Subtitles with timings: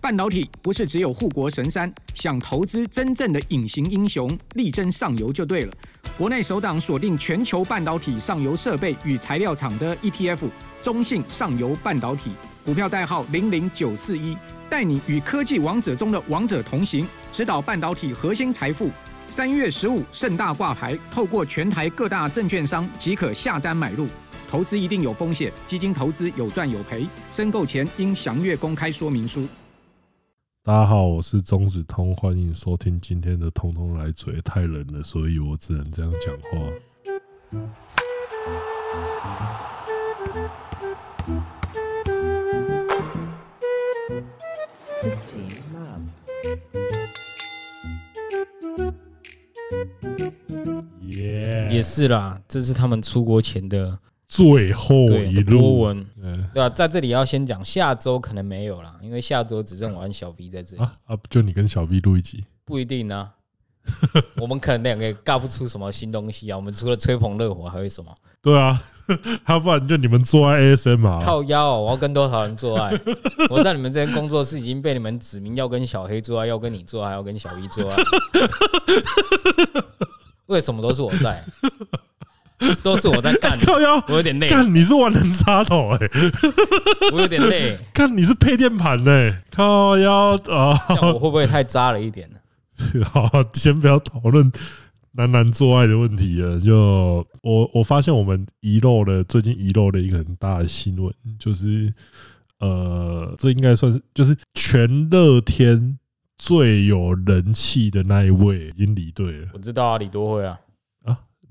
[0.00, 5.72] 半导体不是只有护国神山，想投资真正的隐形英雄，力争上游就对了。
[6.16, 10.38] 国内首档锁定全球半导体上游设备与材料厂的 ETF，
[10.80, 12.30] 中信上游半导体，
[12.64, 14.34] 股票代号零零九四一，
[14.70, 18.90] 带你与科技王者中的王者同行，指导半导体核心财富。
[19.28, 24.08] 三月十五盛大挂牌，透过全台各大证券商即可下单买入。
[24.50, 29.46] 投资一定有风险，基金投资有赚有赔，申购前应详阅公开说明书。
[30.70, 34.40] 大家好，我是中子通，欢迎收听今天的通通来嘴。
[34.42, 36.60] 太冷了，所以我只能这样讲话。
[51.68, 53.98] 也是啦，这是他们出国前的。
[54.30, 56.06] 最后一路，文，
[56.54, 56.68] 对吧？
[56.70, 61.18] 在这里要先讲，下周可能没有啦，因为下周只剩我跟小 V 在这里啊啊！
[61.28, 63.28] 就你跟小 V 录一集，不一定呢。
[64.40, 66.56] 我们可能两个也尬不出什么新东西啊。
[66.56, 68.14] 我们除了吹捧热火，还会什么？
[68.40, 68.80] 对啊，
[69.48, 71.18] 要 不然就你们做爱 ASM 啊？
[71.24, 72.92] 靠腰，我要跟多少人做爱？
[73.50, 77.96] 我在你们这边工作室已经被你们指明要跟小黑做爱，要跟你做爱，要跟小 V 做爱。
[80.46, 81.42] 为什么都是我在？
[82.82, 84.48] 都是我在干，靠腰，我有点累。
[84.48, 85.98] 干，你是万能插头哎，
[87.12, 87.78] 我有点累。
[87.92, 90.78] 干，你是配电盘哎，靠腰啊！
[91.02, 92.36] 我会不会太渣了一点呢？
[93.04, 94.50] 好，先不要讨论
[95.12, 96.60] 男男做爱的问题了。
[96.60, 101.92] 就我我发现我们遗漏了最近遗漏了一个很大的新闻，就是
[102.58, 105.98] 呃，这应该算是就是全乐天
[106.38, 109.48] 最有人气的那一位已经离队了。
[109.54, 110.58] 我知道啊，李多惠啊。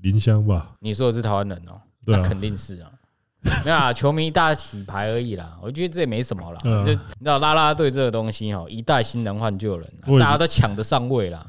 [0.02, 0.72] 林香吧？
[0.80, 1.80] 你说的是台湾人哦、喔？
[2.06, 2.90] 那、啊、肯定是啊，
[3.64, 5.58] 没有啊，球迷大洗牌而已啦。
[5.62, 11.46] 我觉得这也没什么啦，就你知道啦啦队这个东西哈，一代新人换旧人，大家都抢着上位啦。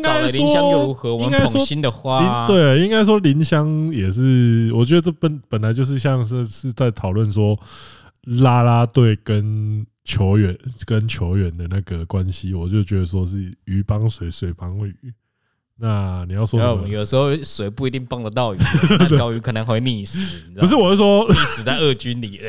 [0.00, 1.12] 找了林香又如何？
[1.12, 2.46] 我们捧新的花。
[2.46, 4.70] 对，应该说林香也是。
[4.72, 7.58] 我觉得这本本来就是像是是在讨论说
[8.22, 10.56] 啦啦队跟球员
[10.86, 12.54] 跟球员的那个关系。
[12.54, 14.94] 我就觉得说是鱼帮水，水帮鱼。
[15.82, 16.86] 那你要说什么？
[16.86, 18.58] 有时候水不一定帮得到鱼，
[19.00, 20.48] 那条鱼可能会溺死。
[20.52, 22.38] 不是，我是说溺死在二军里。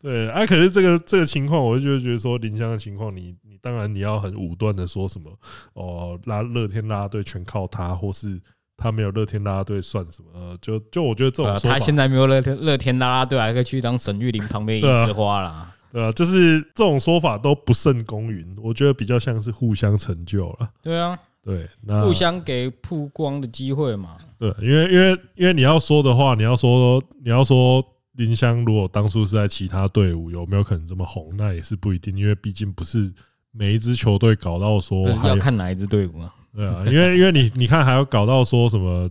[0.00, 5.36] 对啊，可是这个这个情况，我就觉得说林香的情况，你你当然你要很武断的说什么
[5.72, 8.40] 哦，拉乐天拉拉队全靠他，或是
[8.76, 10.56] 他没有乐天拉拉队算什么？
[10.62, 15.73] 就就我觉得这种他现在没有乐天乐天拉拉队，还可以去当沈玉琳旁边一枝花啦。
[15.94, 20.68] 对啊，就是这种说法都不胜公允，我觉得比较像是互相成就了。
[20.82, 24.16] 对啊，对，那互相给曝光的机会嘛。
[24.36, 27.80] 对，因为因为因为你要说的话，你要说你要说
[28.14, 31.32] 林香如果当初是在其他队伍，有没有可能这么红？
[31.36, 33.12] 那也是不一定，因为毕竟不是
[33.52, 36.34] 每一支球队搞到说要看哪一支队伍啊。
[36.52, 39.08] 对啊，因为因为你你看还要搞到说什么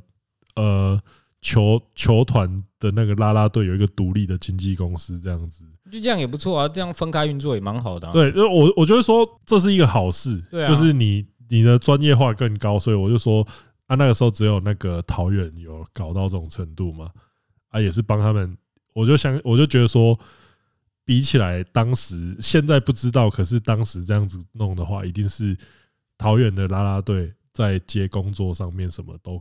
[0.57, 1.01] 呃
[1.39, 5.63] 球球团的那个啦啦队有一个独立的经纪公司这样子。
[5.93, 8.11] 就这样也不错啊，这样分开运作也蛮好的。
[8.11, 13.45] 对，我我觉得说这是一个好事，就是你你的专业化更高，所以我就说
[13.85, 17.11] 啊，那个时候只有那个桃园有搞到这种程度嘛，
[17.69, 18.57] 啊，也是帮他们。
[18.93, 20.17] 我就想，我就觉得说，
[21.05, 25.55] 比起来当时现在不知道，可是当时这样子弄的话，一定是
[26.17, 29.39] 桃园的啦啦队在接工作上面什么都。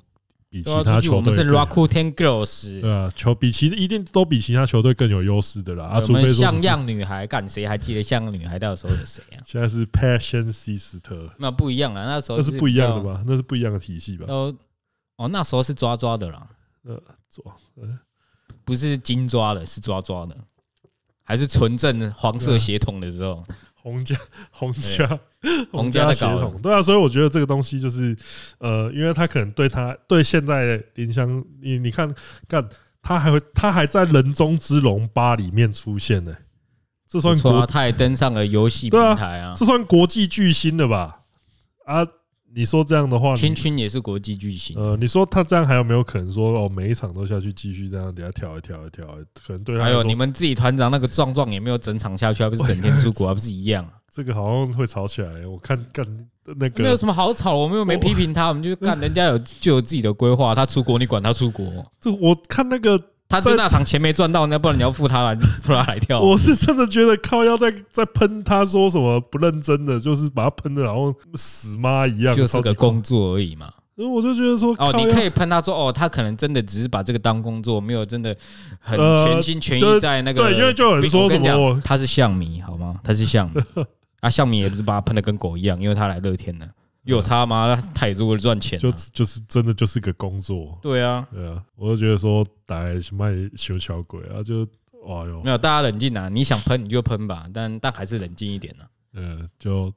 [0.53, 5.87] 比其他球队，我们是 Rakuten Girls，对啊，球比其一定都比其他球队更有优势的啦。
[5.87, 9.41] 啊，除非像样女孩，干谁还记得像样女孩那时候有谁啊？
[9.47, 13.25] 现在是 Passion Sister，那不一样了，那时候那是不一样的吧？
[13.27, 14.27] 那是不一样的体系吧？
[14.29, 14.55] 哦，
[15.17, 16.47] 哦，那时候是抓抓的啦，
[16.84, 17.57] 呃，抓，
[18.63, 20.37] 不是金抓的，是抓抓的，
[21.23, 23.43] 还是纯正黄色血统的时候。
[23.82, 24.16] 洪家，
[24.50, 25.20] 洪家，
[25.72, 28.16] 洪家的血统，对啊，所以我觉得这个东西就是，
[28.59, 32.09] 呃，因为他可能对他对现在的林香，你你看，
[32.48, 32.66] 看
[33.03, 36.32] 他还会，他还在人中之龙八里面出现呢，
[37.09, 41.22] 这算国，他也登上了游戏平台啊，这算国际巨星了吧？
[41.84, 42.07] 啊。
[42.54, 44.77] 你说这样的话，圈圈也是国际巨星。
[44.78, 49.07] 呃，你说他这样还有没有可能说哦，每一场都下去继续这样，等下跳一跳一跳，
[49.47, 49.84] 可能对他。
[49.84, 53.89] 还有你们自己团长那个壮壮也没有整场下去，还不是整天出国， 还不是一样？
[54.15, 55.47] 这个好像会吵起来。
[55.47, 56.07] 我看干
[56.45, 60.55] 那个没有什么好吵，我们又没批评他，我们就干人家有就有自己的规划。
[60.55, 61.66] 他出国，你管他出国？
[62.01, 63.01] 这我看那个。
[63.33, 66.21] 他就那场钱没赚到，那不然你要付他来付 他来跳。
[66.21, 73.71] 我是真的觉得靠腰在在喷他说什么不认真的，就是把他喷的然后死妈一样，就是个工作而已嘛。
[73.97, 78.37] 我就觉得说，哦，你可以喷他说，哦，他可能真的只是把这个当工作，没有真的
[78.81, 80.43] 很全心全意在那个。
[80.43, 82.97] 对，因为就有人说什么，他是象迷，好吗？
[83.05, 83.63] 他是象迷
[84.21, 86.69] 啊，象迷也不是把他喷的跟狗一样，因为他来乐天的，
[87.04, 87.77] 有差吗？
[87.95, 90.78] 他也是为了赚钱，就就是真的就是个工作。
[90.83, 94.66] 对啊，对啊，我就觉得说，大家去卖修桥鬼啊，就
[95.04, 98.84] 哇哟，没有，大家冷静啊，你想喷你就喷吧，但但还是冷静一点呢。
[99.15, 99.93] 嗯，就。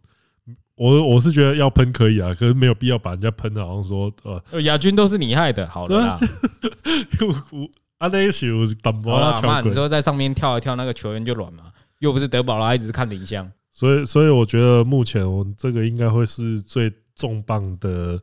[0.77, 4.11] 我我是觉得要喷可以啊，可是没有必要把人家喷的，好像说
[4.51, 6.19] 呃，亚军都是你害的，好了啦。
[7.97, 13.49] 啊，那个球是等不啦，嘛，你说在上面跳一跳，那个球员就软嘛，又不是德保拉，一直看领先。
[13.75, 18.17] 所以，所以我觉得目前我这个应该会是最重磅的、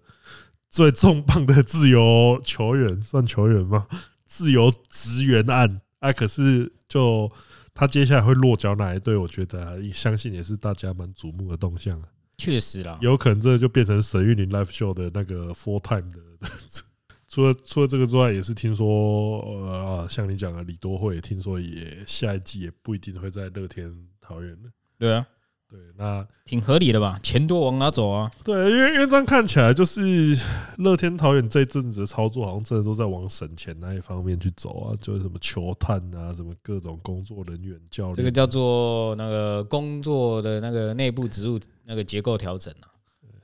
[0.70, 3.87] 最重磅的自由球员， 算球员吗？
[4.25, 7.31] 自由职员案啊，可是就
[7.75, 9.14] 他接下来会落脚哪一队？
[9.14, 12.02] 我觉得相信也是大家蛮瞩目的动向。
[12.38, 16.49] 确实啦，有可能这就变成沈玉林 live show 的那个 full time 的。
[17.28, 24.70] 除了除了这个之外，也是听说呃，像你讲的李多慧，听说也下一季也不一定会在乐天桃园了。
[24.99, 25.26] 对啊。
[25.72, 27.19] 对，那挺合理的吧？
[27.22, 28.30] 钱多往哪走啊？
[28.44, 30.36] 对，因为因为这样看起来，就是
[30.76, 42.92] 乐天桃园这阵子的操作，好像真的都在往省钱那一方面去走啊，就是什么球探啊，什么各种工作人员教练，这个叫做那个工作的那个内部职务那个结构调整啊。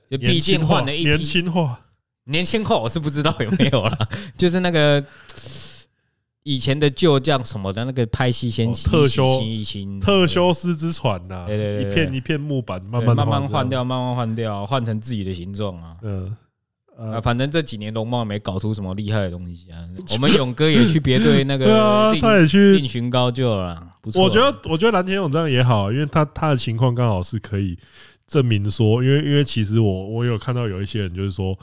[0.07, 1.81] 就毕竟换了一批年轻化，
[2.25, 5.03] 年轻化我是不知道有没有了， 就是那个。
[6.49, 9.39] 以前的旧将什么的，那个拍戏先特修
[10.01, 15.95] 特修斯之船呐，一片一片木板慢慢慢慢换掉，慢慢换掉，换成自己的形状啊。
[16.01, 16.35] 嗯
[16.97, 19.77] 啊，反正这几年龙猫没搞出什么厉害的东西啊。
[20.11, 23.87] 我们勇哥也去别队那个， 他也去另寻高就了。
[24.01, 27.77] 不错，我觉得我觉得蓝田勇这样也好，因为他他的情况刚好是可以
[28.25, 31.55] 证明说，因为因为其实我我有看到有一些人就是说。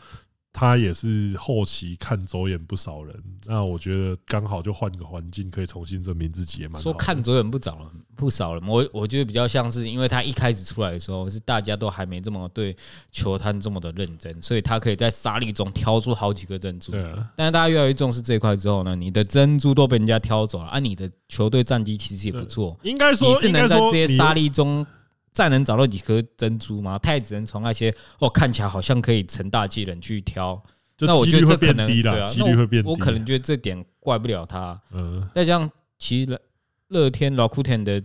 [0.59, 3.15] 他也是后期看走眼不少人，
[3.45, 6.81] 那我觉得刚好就换个环境，可以重新证明自己也蛮好。
[6.81, 8.63] 说看走眼不少了，不少了。
[8.67, 12.75] 我我觉得比较像是，因为他一开始出来的时候是大家都还没这么对
[13.13, 16.91] 球探这么的认真，所以他可以在沙粒中挑出好几个珍珠。
[17.37, 22.75] 但是大家越来越重视这一块之后呢，你的珍珠都被人家挑走了，啊，你的球队战绩其实也不错。
[22.83, 24.87] 应该说，你是能在这些沙粒中。
[25.37, 26.99] 再能找到几颗珍珠吗？
[26.99, 30.59] 他也只能从那些哦看起来好像可以成大器人去挑。
[31.01, 32.89] 那我觉得这可能对啊，几率会变低。
[32.89, 34.81] 我可能觉得这点怪不了他。
[34.93, 35.29] 嗯。
[35.35, 36.41] 再加上其实
[36.89, 38.03] 乐天老库田的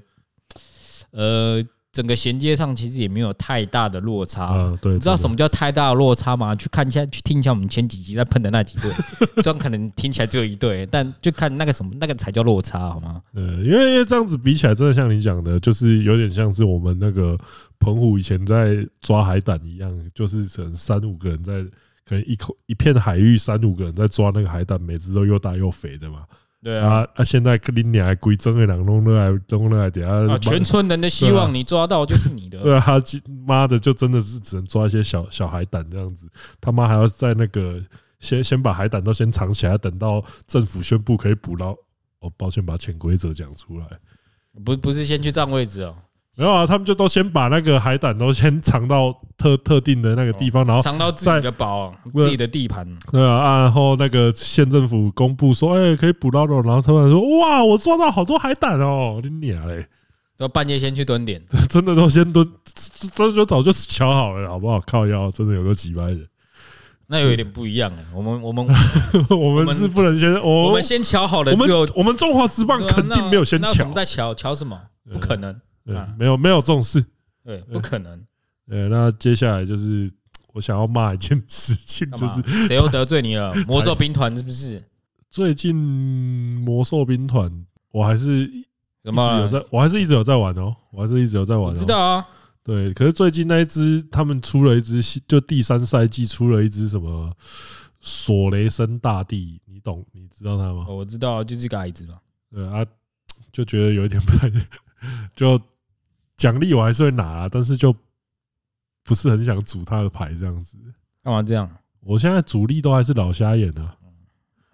[1.12, 1.64] 呃。
[1.92, 4.94] 整个衔接上其实也没有太大的落差，嗯，对。
[4.94, 6.56] 你知道什么叫太大的落差吗？
[6.56, 8.90] 去看一下，去听一下我们前几集在喷的那几对，
[9.44, 13.22] 虽然可能听起来只有一对，但就看那个什么，那个才叫落差，好吗？
[13.34, 17.38] 嗯，因为因为这样子比起来，真的像你讲的，就是有点像是我们那个
[17.78, 21.62] 澎湖以前在抓海胆一样，就是可能三五个人在，
[22.06, 26.24] 可能一口一片海域三五个人在抓那个海胆，每只都又大又肥的嘛。
[26.64, 27.24] 对啊，啊！
[27.24, 30.38] 现在克林尼还规整的人弄来弄啊！
[30.38, 32.60] 全村人的希望你抓到就是你的。
[32.64, 33.02] 对啊，他
[33.48, 36.28] 妈的就真的是只能抓一些小小海胆这样子，
[36.62, 37.82] 他妈还要在那个
[38.20, 41.76] 先先把海胆都先藏起来，等到政府宣布可以捕捞。
[42.20, 43.88] 哦，抱歉，把潜规则讲出来，
[44.64, 45.96] 不不是先去占位置哦。
[46.38, 52.88] 没有啊，他们就都先把那个海胆都先藏到特特定的那个地方，然后藏到自己的宝、自己的地盘。
[53.12, 56.62] 对啊，然后那个县政府公布说，哎，可以捕捞了。
[56.62, 59.20] 然后他们说，哇，我抓到好多海胆哦！
[59.22, 59.86] 你娘嘞，
[60.38, 62.50] 都半夜先去蹲点， 真的都先蹲，
[63.14, 64.80] 真的就早就瞧好了，好不好？
[64.88, 66.26] 靠腰，真的有个几百人，
[67.08, 68.06] 那有一点不一样 哎。
[68.16, 68.66] 我们我们
[69.30, 74.80] 我们是不能先，我们先瞧好了，我们我们中华之棒肯定没有先瞧，我们在瞧瞧什么？
[75.12, 75.60] 不可能。
[75.94, 77.04] 对，没有没有这种事，
[77.44, 78.24] 对，不可能。
[78.68, 80.10] 呃，那接下来就是
[80.54, 83.54] 我想要骂一件事情，就是谁又得罪你了？
[83.68, 84.82] 魔兽兵团是不是？
[85.30, 88.62] 最近魔兽兵团，我还是一
[89.04, 91.74] 直有在，我还是一直有在玩哦，我还是一直有在玩。
[91.76, 92.28] 知道啊，
[92.64, 92.94] 对。
[92.94, 97.34] 可是最近那一只，他们出了一只，就第三赛季出了一只什么
[98.00, 100.06] 索雷森大帝，你懂？
[100.12, 100.86] 你知道他吗？
[100.88, 102.20] 我知道，就是个矮子嘛。
[102.50, 102.86] 对啊，
[103.52, 104.50] 就觉得有一点不太
[105.36, 105.60] 就。
[106.42, 107.96] 奖励我还是会拿啊，但是就
[109.04, 110.76] 不是很想组他的牌这样子。
[111.22, 111.70] 干嘛这样？
[112.00, 113.96] 我现在主力都还是老瞎眼啊，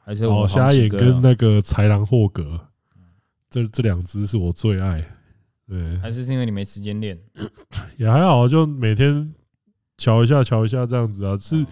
[0.01, 2.57] 还是老瞎眼跟那个豺狼霍格，
[3.49, 5.05] 这这两只是我最爱。
[5.67, 7.19] 对，还是是因为你没时间练？
[7.99, 9.33] 也还好，就每天
[9.97, 11.65] 瞧一下瞧一下这样子啊，是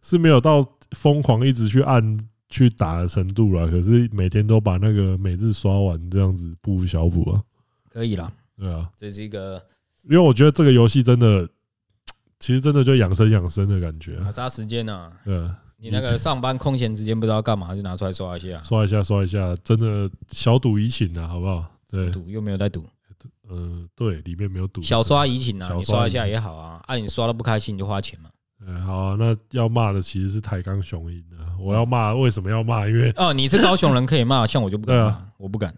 [0.00, 2.18] 是没有到疯狂一直去按
[2.48, 3.68] 去打的程度了。
[3.68, 7.42] 可是每天都把那个每日刷完这样子补小补啊，
[7.90, 8.32] 可以了。
[8.58, 9.62] 对啊，这是一个，
[10.04, 11.48] 因为我觉得这个游戏真的
[12.38, 15.12] 其实真的就养生养生的感觉，打杀时间呢。
[15.24, 15.34] 对，
[15.76, 21.64] 你那个上班空闲时间不知道干嘛，就拿出来刷一下，刷一下，刷一下，真的小赌怡情啊，好不好？
[21.88, 22.84] 对，赌又没有在赌，
[23.50, 28.30] 嗯，对，里面没有赌，小刷怡情啊，你刷一下也好啊，啊，你刷的不开心你就花钱嘛。
[28.64, 31.36] 嗯，好啊，那要骂的其实是台钢雄鹰的。
[31.60, 32.86] 我要骂，为什么要骂？
[32.86, 35.74] 因为哦，你是高雄人可以骂，像我就不敢骂，我不敢，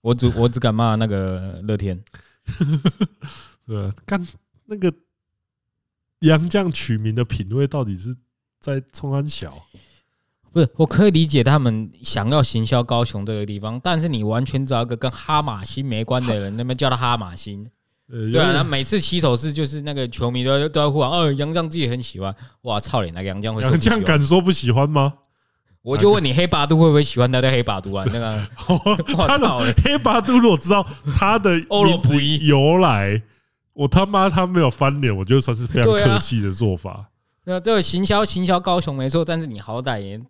[0.00, 2.02] 我只我只敢骂那个乐天。
[3.66, 4.26] 对，干
[4.66, 4.92] 那个
[6.20, 8.16] 杨绛取名的品味到底是
[8.60, 9.52] 在冲安桥？
[10.50, 17.70] 不是，我可以理解他们想要行销高雄这个地方，但是你完全找一个跟哈马星没关的人，那边叫他哈马星。
[18.08, 25.12] 对啊，那每次起手式就是那个球迷都都在呼喊，哦，杨绛自己很喜欢，哇操你那个杨绛会杨绛敢说不喜欢吗？
[25.88, 28.04] 我就问你，黑八度会不会喜欢他的黑八度啊？
[28.12, 28.46] 那个，
[29.16, 33.22] 我操，黑八度如果知道他的名字由来，
[33.72, 37.06] 我他妈他没有翻脸，我就算是非常客气的做法。
[37.44, 40.20] 那这个行销行销高雄没错，但是你好歹也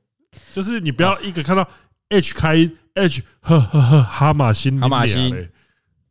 [0.55, 1.67] 就是你不要一个看到
[2.11, 5.49] H 开 H 呵呵呵哈马星哈马星，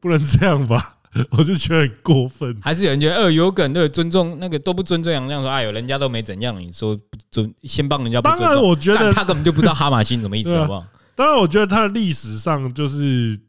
[0.01, 0.96] 不能这样吧？
[1.31, 8.45] 我就觉得很过分，还是有人觉得呃有梗，对，尊重那个都不尊重洋将说，哎呦，人家都没怎样，你说不尊先帮人家不尊重。
[8.45, 10.85] 当然，我觉得他根本就不知道哈马星什么意思， 好不好？
[11.15, 13.39] 当然，我觉得他的历史上就是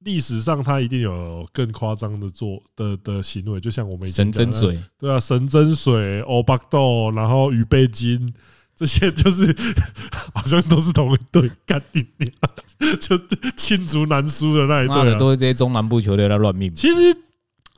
[0.00, 8.32] 历史上他一定有更夸张的做的的行为，就像我们神针水，对啊，神针水、欧巴豆，然后鱼背金。
[8.78, 9.52] 这些就是
[10.32, 12.30] 好像都是同一队，干你娘，
[13.00, 13.18] 就
[13.56, 16.74] 罄竹难书的那一队，都是这些中南部球队在乱命。
[16.74, 17.16] 其实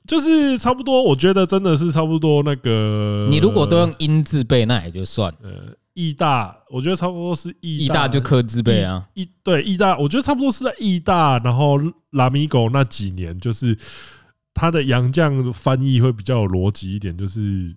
[0.07, 2.42] 就是差不多，我觉得真的是差不多。
[2.42, 5.33] 那个你如果都用英字辈，那也就算。
[5.42, 5.50] 呃，
[5.95, 9.07] 义大，我觉得差不多是义大就科字辈啊。
[9.14, 11.78] 义对义大，我觉得差不多是在义大，然后
[12.11, 13.76] 拉米狗那几年，就是
[14.52, 17.76] 他的洋将翻译会比较有逻辑一点，就是。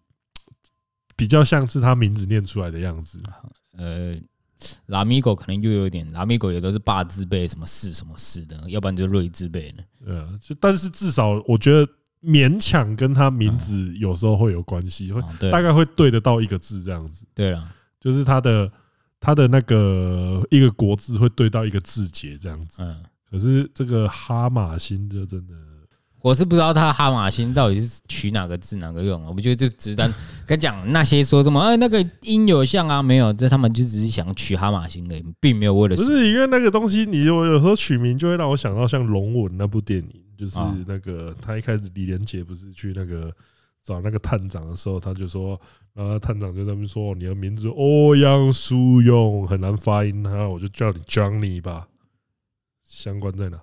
[1.16, 3.22] 比较像是他名字念出来的样子。
[3.78, 4.16] 呃，
[4.86, 9.84] 拉米狗可能又有点，拉米狗也都是霸字辈，什么四什么四的，要不然就瑞字辈的。
[10.06, 11.88] 呃，就但是至少我觉得
[12.24, 17.26] 勉强跟他名字有时候会有关系，会大概会对得到一个字这样子。
[17.34, 17.68] 对了，
[18.00, 18.72] 就是他的
[19.20, 22.84] 他的那个一个国字会对到一个字节这样子。
[22.84, 25.54] 嗯，可是这个哈马星就真的。
[26.24, 30.10] 我是不知道他哈马星到底是取哪个字哪个用，我觉得就只单
[30.48, 35.98] 跟讲那些说什么，哎，那个音有像啊，没有，这他们就只是想取哈马星而已，并没有为了。
[35.98, 43.30] 不是因为那个东西，你有有时候取名就会让我想到像龙纹那部电影，就是那个他一开始李连杰不是去那个
[43.84, 45.60] 找那个探长的时候，他就说，
[45.94, 51.90] 然后探长就在那边说，你的名字欧阳苏用很难发音，然后我就叫你 Johnny 吧，
[52.88, 53.60] 相关在哪？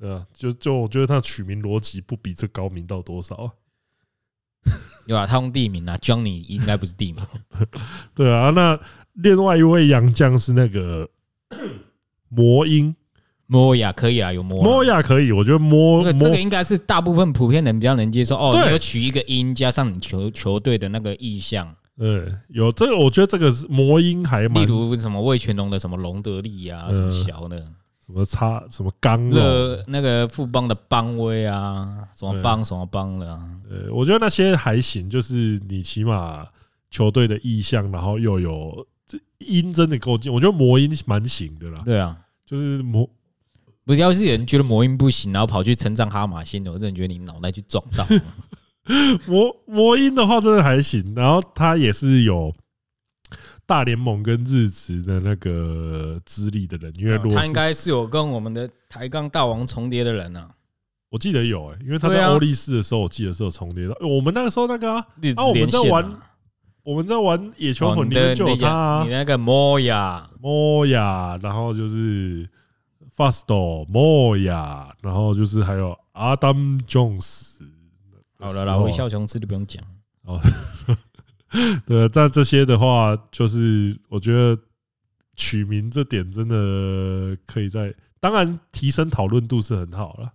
[0.00, 3.52] 对啊，就就我觉得他取名逻辑不比这高明到多少啊？
[5.06, 7.22] 有啊，他用地名啊，Johnny 应该不是地名。
[8.14, 8.80] 对啊，那
[9.14, 11.08] 另外一位洋将是那个
[12.28, 12.94] 魔音，
[13.46, 18.58] 摩亚可以啊，有摩摩亚可以，我觉得摩这个应该是大部分普遍人比较能接受哦。
[18.64, 27.62] 你有取一个音加上你球球队的那个意象，对，有这个，我觉得这个是魔音还蛮，例如什么魏全龙的什么龙德利啊，什么小的。
[28.10, 33.48] 什么差什么刚的，那个富邦的邦威啊，什么邦什么邦的啊？
[33.70, 36.44] 呃，我觉得那些还行，就是你起码
[36.90, 41.82] 球队的意向，然后又有这音真的够劲，我觉得魔音蛮行的啦。
[41.84, 43.08] 对啊，就是魔，
[43.84, 48.04] 不是要是有人觉得魔音不行，然后跑去称赞哈马星的，我真的觉得你脑袋去撞到。
[49.28, 52.52] 魔魔音的话真的还行，然后他也是有。
[53.70, 60.50] 大联盟跟日职的那个资历的人，因为他应该是有跟我们的台钢大王重叠的人啊。
[61.08, 63.96] 我记得有哎，因为他在欧力士的时候，我记得是有重叠的。
[64.00, 65.06] 我们那个时候那个啊，
[65.46, 66.18] 我们在玩
[66.82, 72.48] 我们在玩野球魂里面就有他，你那个莫亚莫亚，然后就是
[73.16, 77.58] Fasto 莫亚，然后就是还有 Adam Jones。
[78.36, 79.80] 好了啦，微笑琼斯就不用讲
[80.24, 80.40] 哦。
[81.86, 84.56] 对，但这些的话，就是我觉得
[85.36, 90.32] 取名这点真的可以在，当然提升讨论度是很好了。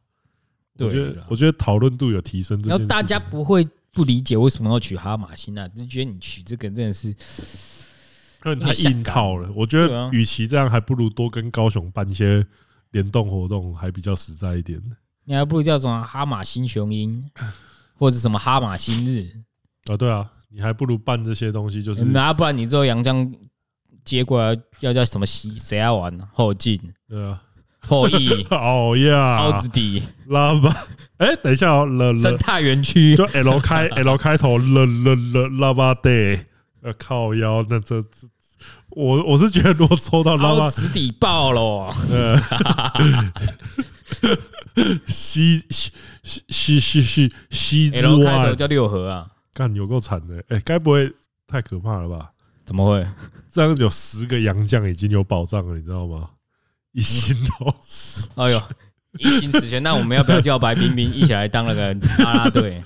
[0.80, 7.14] 我觉得，我觉得讨论度有提升，然后大家不会不理解为什么要取哈马星啊，只觉得你取这个真的是，
[8.42, 9.50] 太硬套了。
[9.56, 12.46] 我觉得，与其这样，还不如多跟高雄办一些
[12.92, 14.82] 联动活动，还比较实在一点。
[15.24, 17.32] 你还不如叫什么哈马星雄鹰，
[17.94, 19.26] 或者什么哈马星日
[19.86, 19.96] 啊？
[19.96, 20.30] 对啊。
[20.56, 23.30] 你还不如办这些东西，就是那不然你之后杨江
[24.06, 26.18] 接过来要叫什么西谁要玩？
[26.32, 26.80] 后进？
[27.10, 27.42] 对啊，
[27.82, 30.74] 后羿， 哦呀，奥兹迪，拉巴，
[31.18, 36.40] 哎，等一下哦，了生态园区，就 L 开 L 开头，了了了拉巴的，
[36.82, 38.28] 呃，靠腰，那这这，
[38.92, 42.38] 我我是觉得如果抽到拉巴，奥兹迪爆了，呃，
[45.06, 45.92] 西西
[46.50, 48.56] 西西西西之外。
[48.56, 51.12] 叫六合啊，干有够惨的，哎，该不会
[51.48, 52.30] 太可怕了吧？
[52.66, 53.08] 怎么会？
[53.50, 56.30] 这样有十个洋将已经有保障了，你知道吗？
[56.92, 58.62] 一心都死，哎呦，
[59.18, 59.82] 一心死全。
[59.82, 61.94] 那我们要不要叫白冰冰一起来当那个
[62.24, 62.84] 啦啦队？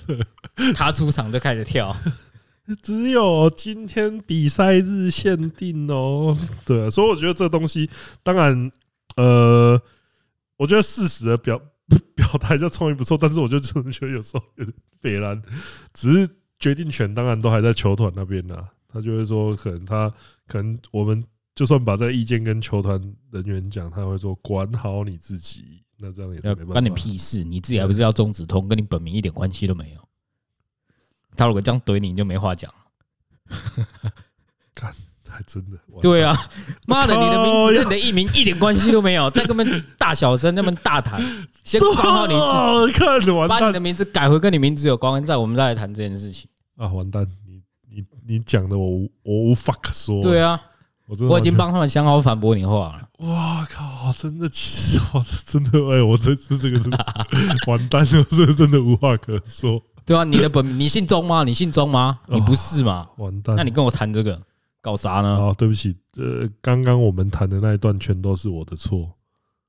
[0.76, 1.96] 他出场就开始跳。
[2.82, 6.36] 只有今天比赛日限定哦。
[6.64, 7.90] 对啊，所以我觉得这东西，
[8.22, 8.70] 当然，
[9.16, 9.80] 呃，
[10.56, 11.60] 我觉得事实的表
[12.14, 15.40] 表达一下创意不错，但是我就真的觉得有时候有点北然。
[15.92, 16.28] 只是
[16.60, 18.68] 决定权当然都还在球团那边呢。
[18.92, 20.12] 他就会说，可能他
[20.46, 21.24] 可能我们
[21.54, 23.00] 就算把这个意见跟球团
[23.30, 25.82] 人员讲，他会说管好你自己。
[25.96, 26.72] 那这样也没办法。
[26.72, 27.44] 关你屁事！
[27.44, 30.08] 你自己还不是要中止通，跟你本名一点关系都没有。
[31.36, 32.72] 他如果这样怼你，你就没话讲。
[34.74, 34.94] 干，
[35.32, 35.78] 还真的。
[36.02, 36.36] 对啊，
[36.86, 41.20] 妈的，你的名字跟你的艺名一点关系都没有， 在那边大小声，那么大谈，
[41.64, 42.98] 先管好你自己。
[42.98, 46.48] 看，完蛋，把你的名字改回跟你名字有关，再我们再来谈这件事情。
[46.76, 47.26] 啊，完蛋。
[47.46, 47.62] 你
[47.96, 50.20] 你你讲的我我无法可说。
[50.20, 50.60] 对啊，
[51.06, 53.08] 我我已经帮他们想好反驳你话了。
[53.26, 54.12] 哇靠！
[54.16, 56.88] 真的，其实我真的哎，我这次这个是
[57.66, 59.80] 完蛋了，这真的无话可说。
[60.06, 61.44] 对啊，你的本你姓钟吗？
[61.44, 62.18] 你姓钟吗？
[62.28, 63.06] 你不是吗？
[63.18, 63.56] 完蛋！
[63.56, 64.40] 那你跟我谈这个
[64.80, 65.46] 搞啥呢？
[65.46, 69.10] 啊，对不起，呃，刚刚我们谈的那一段全都是我的错。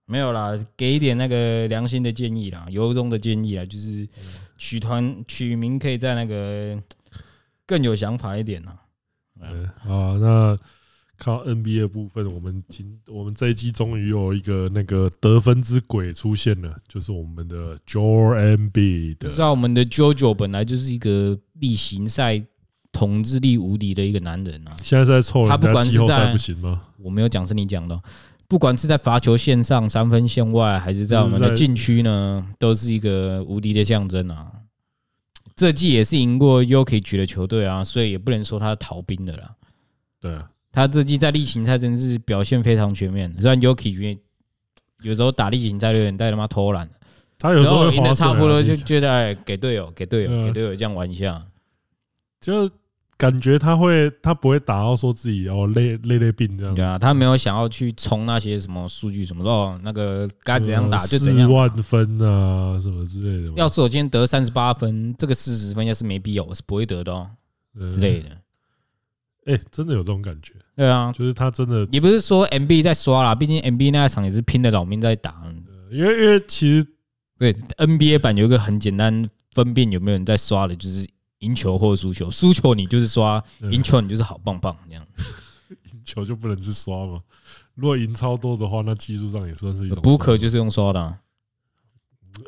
[0.06, 4.08] 没有啦，给一点那个良心的建议啦，由衷的建议啦，就是
[4.58, 6.82] 取团取名可以在那个。
[7.68, 8.78] 更有想法一点啦。
[9.40, 10.60] 嗯啊，那
[11.18, 19.20] 靠 NBA 部分，我们今我们这一季终于有一个那个得分之鬼出现了，就是我们的 Joel Embiid。
[19.20, 22.44] 知道我们的 JoJo 本来就是一个例行赛
[23.02, 24.78] 统治力无敌的一个男人啊！
[24.80, 26.80] 现在在凑他不管是在不行吗？
[27.00, 28.00] 我没有讲是你讲的，
[28.48, 34.52] 不管是在罚球线上、三分线外，还是在我们的禁区呢，都是一个无敌的象征啊！
[35.56, 39.56] 这季也是赢过 Jokic 的球队啊，所以也不能说他逃兵的啦。
[40.20, 43.36] 对啊，他这季在例行赛真是表现非常全面。
[43.42, 44.20] 虽然 Jokic
[45.02, 46.88] 有时候打例行赛有点带他妈偷懒，
[47.40, 51.44] 他有时候赢的差不多就觉得哎，给队友，给队友，给队友这样玩一下，
[52.40, 52.70] 就。
[53.22, 56.74] 感觉他会，他不会打到说自己哦累累累病这样。
[56.74, 61.48] 对啊，他没有想要去冲那些什么数据什么的，那个该怎样打就怎样。
[61.48, 63.54] 四万分啊，什么之类的。
[63.56, 67.30] 要是我今天得三十八分，这个四十分应该是没必要，我是不会得的哦，
[67.92, 68.30] 之类的。
[69.46, 70.56] 哎，真的有这种感觉。
[70.76, 75.44] 对啊，就是他真的也不是说 MB 在刷啦，毕竟 MB 那一场也是拼了老命在打。
[75.92, 76.88] 因为因为其实
[77.38, 81.08] 对 NBA 版有一个很简单分辨有没有人在刷的，就是。
[81.42, 85.06] 赢球或输球，输球你就是刷，赢球你就是好棒棒这样。
[85.94, 87.20] 赢球就不能是刷吗？
[87.76, 90.02] 如果赢超多的话，那技术上也算是一种。
[90.02, 91.18] 补可就是用刷的，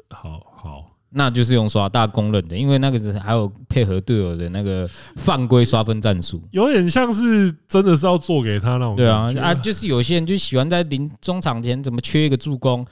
[0.09, 8.95] 好好，那就是用刷，大家公认的，因为那个是还有配合队友的那个犯规刷分战术，有点像是真的是要做给他那种。
[8.95, 12.85] 对啊，啊，就是有些人就喜欢在临中场前怎么缺一个助攻。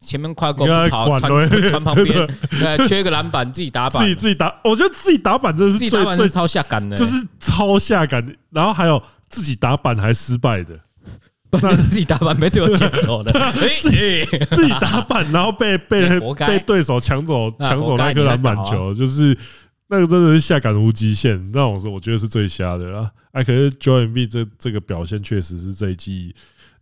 [0.00, 4.54] 前面快攻跑传传旁边， 对，缺一个篮板自己打板，自己自己打。
[4.62, 8.24] 我觉得自己打板真的是最最超下感的，就是超下感。
[8.50, 10.78] 然后还有自己打板还失败的，
[11.50, 13.32] 那自己打板被对我捡走的，
[13.80, 19.36] 自己自己打板然后被被 被对手抢走抢走那颗篮板球，就是
[19.88, 21.38] 那个真的是下感无极限。
[21.52, 23.10] 那种是我觉得是最瞎的啊。
[23.32, 26.34] 哎，可是 Joel Embiid 这这个表现确实是这一季，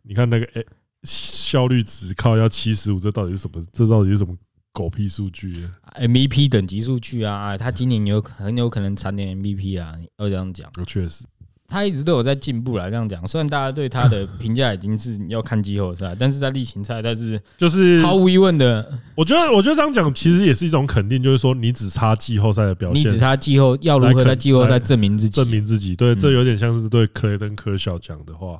[0.02, 0.62] 你看那个哎。
[1.04, 3.62] 效率只靠要七十五，这到底是什么？
[3.72, 4.36] 这到底是什么
[4.72, 5.68] 狗屁数据
[6.00, 7.58] ？MVP 等级数据啊！
[7.58, 9.94] 他今年有很有可能蝉联 MVP 啊！
[10.18, 11.24] 要这样讲，确实，
[11.68, 12.88] 他一直都有在进步啦。
[12.88, 25.42] 这样讲，虽然大家对他的 评价已经是要看季后赛，但是在例行赛，但是就是毫无疑问的，我觉得，我觉得这样讲其实也是一种肯定，就是说你只差季后赛的表现，你只差季后要如何在季后赛证明自己？
[25.42, 28.58] 证明自己，对，这有点像是对克雷登科小讲的话。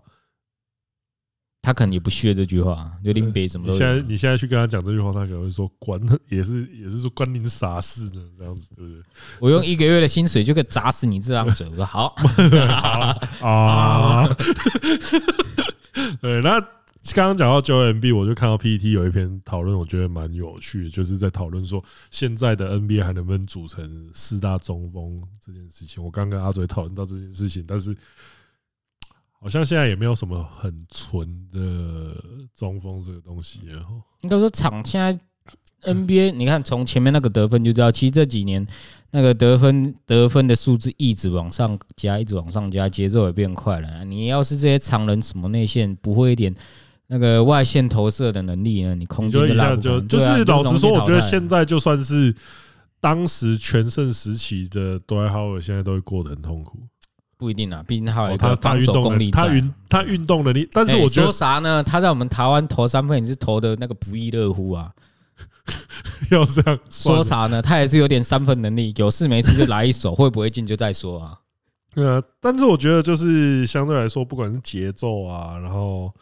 [1.65, 3.69] 他可能也不屑这句话，有点北什么？
[3.69, 5.97] 你现在你现在去跟他讲这句话，他可能会说关
[6.29, 8.21] 也是也是说关您啥事呢？
[8.37, 9.01] 这样子对不对？
[9.39, 11.69] 我用一个月的薪水就可以砸死你这张嘴。
[11.69, 12.17] 我说好，
[13.39, 14.29] 好啊。
[16.21, 16.61] 对，那
[17.15, 26.03] 刚刚讲到 Joel Embiid，我就看到 PPT 有一篇讨论，我觉得蛮有趣的，就是在讨论说现在的 NBA 还能不能组成四大中锋这件事情。
[26.03, 27.97] 我刚跟阿嘴讨论到这件事情，但是。
[29.43, 32.15] 好像现在也没有什么很纯的
[32.57, 33.85] 中锋这个东西了。
[34.21, 35.19] 应该说，场现在
[35.93, 38.65] NBA，你看从前面那个得分就知道，其实这几年
[39.11, 44.05] 那个得分得分的数字一直往上加，一直往上加，节奏也变快了。
[44.05, 46.55] 你要是这些常人什么内线不会一点
[47.09, 48.95] 那个外线投射的能力呢？
[48.95, 52.35] 你空间就拉不就就是老实说，我觉得现在就算是。
[53.01, 56.79] 当时全盛时期的 Dwight Howard 现在都会过得很痛苦，
[57.43, 60.69] 不一定啊，毕竟他有他防守功力，他运他运动能力。
[60.73, 61.83] 但是我觉得说啥呢？
[61.83, 64.93] 他在我们台湾投三分也是投的那个不亦乐乎啊。
[66.31, 67.61] 要这样说啥呢？
[67.61, 71.39] 他也是有点三分能力，有事没事就来一手，会不会进就再说啊。
[71.95, 76.13] 对啊，但是我觉得就是相对来说，不管是节奏啊，然后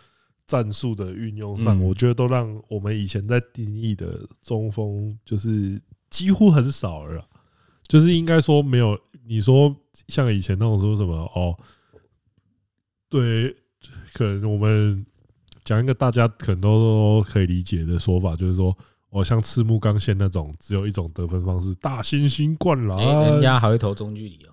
[0.46, 5.80] 战术的运用上，我觉得都让我们以前在定义的中锋就是。
[6.10, 7.24] 几乎很少了，
[7.86, 8.98] 就是应该说没有。
[9.30, 9.72] 你说
[10.08, 11.56] 像以前那种说什么哦，
[13.08, 13.56] 对，
[14.12, 15.06] 可能我们
[15.62, 18.76] 讲一个大家可能都可以理解的说法，就是说
[19.10, 22.98] 哦，像赤木刚宪那种只有一种得分方式，大猩猩灌篮，
[23.30, 24.50] 人家还会投中距离哦。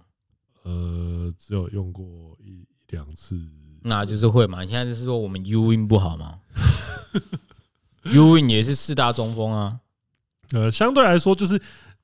[0.62, 3.36] 呃，只有用过一两次，
[3.82, 4.62] 那就是会嘛。
[4.62, 6.40] 你现在就是说我们 Ewing 不好吗
[8.04, 9.80] ？Ewing 也是四大中锋啊。
[10.52, 11.60] 呃，相对来说，就是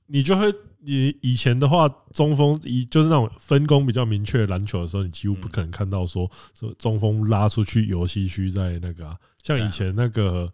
[0.08, 0.52] 你就会，
[0.86, 10.52] 你以前的话，中锋以就是那种分工比较明确的篮球的时候，你几乎不可能看到说，说中锋拉出去游戏区在那个、啊，像以前那个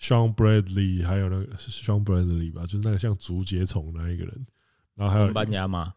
[0.00, 4.46] Shawn Bradley，还有那个 Shawn Bradley 吧，就是那个像竹节虫那一个人，
[4.94, 5.92] 然后还有班牙马，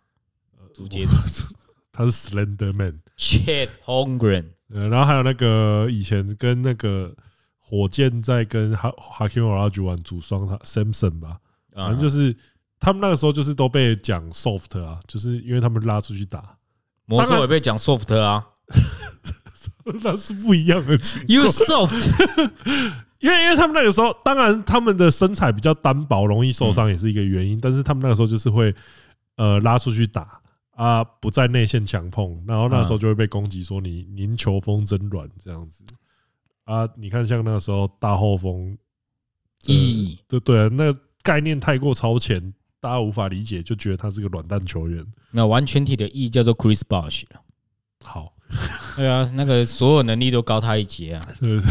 [0.74, 1.20] 竹节虫，
[1.94, 7.16] 他是 Slender Man，Chet Holmgren，呃，然后还有那个以前跟那个。
[7.70, 11.38] 火箭在跟哈哈基米·奥拉朱旺组双，他 Samson 吧，
[11.74, 12.34] 反正就是
[12.80, 16.58] 他们那个时候就是都被讲 soft 啊，就是因为他们拉出去打，
[17.06, 18.48] 魔兽也被讲 soft 啊，
[20.04, 21.28] 那是不一样的情况。
[21.28, 21.94] You soft，
[23.20, 28.74] 因为因为他们那个时候，当然他们的身材比较单薄，容易受伤也是一个原因，但是他们那个时候就是会
[29.38, 30.40] 呃拉出去打
[30.76, 35.84] 啊，不在内线强碰，然后那时候就会被攻击说你您球风真软这样子。
[36.66, 38.78] 啊，你看，像那个时候大后锋，
[39.64, 40.20] 咦。
[40.28, 45.06] 对对啊，那概念太过超前，大家无法理解，就觉得他是个软蛋球员。
[45.32, 47.24] 那完全体的 E 叫做 Chris Bosh。
[48.04, 48.34] 好，
[48.96, 51.28] 对啊，那个所有能力都高他一截啊。
[51.40, 51.62] 对对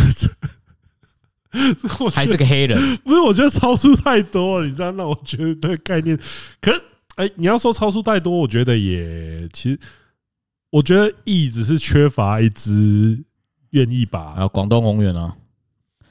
[1.50, 2.96] 对， 还是个黑人。
[2.98, 4.92] 不是，我觉得超出太多了，你知道？
[4.92, 6.18] 那我觉得那个概念，
[6.60, 6.82] 可是
[7.16, 9.80] 哎，你要说超出太多，我觉得也其实，
[10.70, 13.24] 我觉得 E 只是缺乏一支。
[13.70, 15.36] 愿意把啊，广东宏远啊，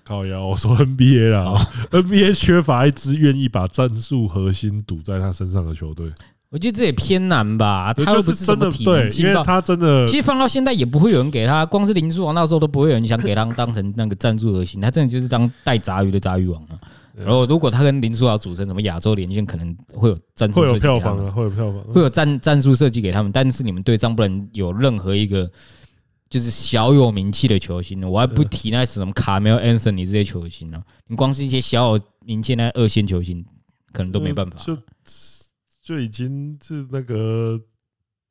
[0.07, 6.11] 靠腰，我说 NBA 啦，NBA 缺乏一支愿意把战术核心赌在他身上的球队。
[6.51, 16.77] 我觉得这也偏难吧，他又不是真的体能，因为他真的，其实放到现在也不会有人给他，光是林书豪那时候都不会有人想给他当成那个战术核心，他真的就是当带杂鱼的杂鱼王啊。
[17.17, 25.49] 然后如果他跟林书豪组成什么亚洲连线，可能会有战术，会有票房啊，会有票房，会有战战术设计给他们，但是你们队上不能有任何一个。
[26.29, 30.83] 就是小有名气的球星，我还不提那什么卡梅尔·安森尼这些球星呢。
[31.07, 33.45] 你光是一些小有名气的二线球星，
[33.91, 34.57] 可能都没办法。
[34.57, 34.77] 就
[35.81, 37.59] 就已经是那个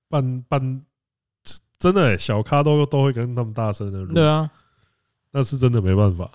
[0.09, 0.81] 半半
[1.79, 4.07] 真的、欸、小咖都都会跟他们大声的。
[4.13, 4.51] 对啊，
[5.31, 6.31] 那是真的没办法。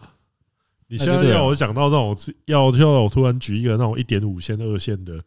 [0.87, 5.19] 你现在要我讲到让我，要要我突然举一个那种一点五线二线的。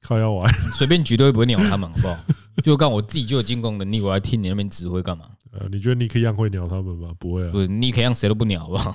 [0.00, 2.16] 靠腰玩，随便举都不会鸟他们，好不好？
[2.62, 5.28] 就干我自己就有进攻能力，我还听你那边指挥干嘛？
[5.60, 7.10] 呃，你觉得尼克样会鸟他们吗？
[7.18, 8.94] 不会啊，不是尼克样谁都不鸟，好不好？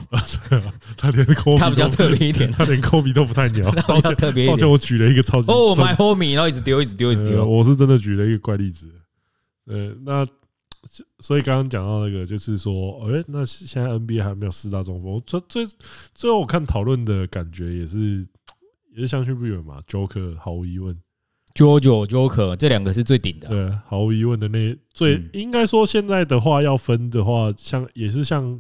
[0.98, 3.70] 他连科比他比较特别一点， 他连科比都不太鸟。
[3.72, 4.54] 他比较特别一点。
[4.56, 7.46] 抱歉，我举了一个超级哦，my homie，然后一直丢，一直丢，一直丢。
[7.46, 8.90] 我是真的举了一个怪例子。
[9.66, 10.26] 呃，那
[11.20, 15.22] 所以刚刚讲到那个，就是说，哎，那现在 NBA 还没有四大中锋。
[15.26, 15.66] 最最
[16.14, 18.26] 最后我看讨论的感觉也是。
[18.96, 20.96] 也是相去不远嘛，Joker 毫无疑问
[21.56, 28.60] ，JoJo Joker 这两个是最顶的，对，毫无疑问的那最应该说现在的话要分的话，像也是像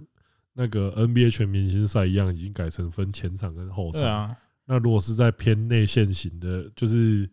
[0.54, 4.02] 那个 NBA 全明星赛一样，已经改成分前场跟后场。
[4.02, 7.30] 对啊，那如果是在偏内线型的，就是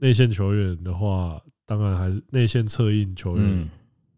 [0.00, 3.70] 内线球员的话，当然还是内线策应球员，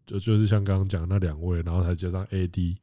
[0.05, 2.77] 就就是像刚刚讲那两位，然后才加上 AD，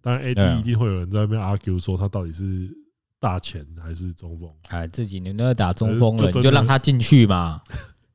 [0.00, 2.76] 当然 AD 一定会有人在那边 argue 说他到底是。
[3.20, 4.50] 大前还是中锋？
[4.68, 7.60] 哎，这几年都在打中锋了，你就让他进去嘛。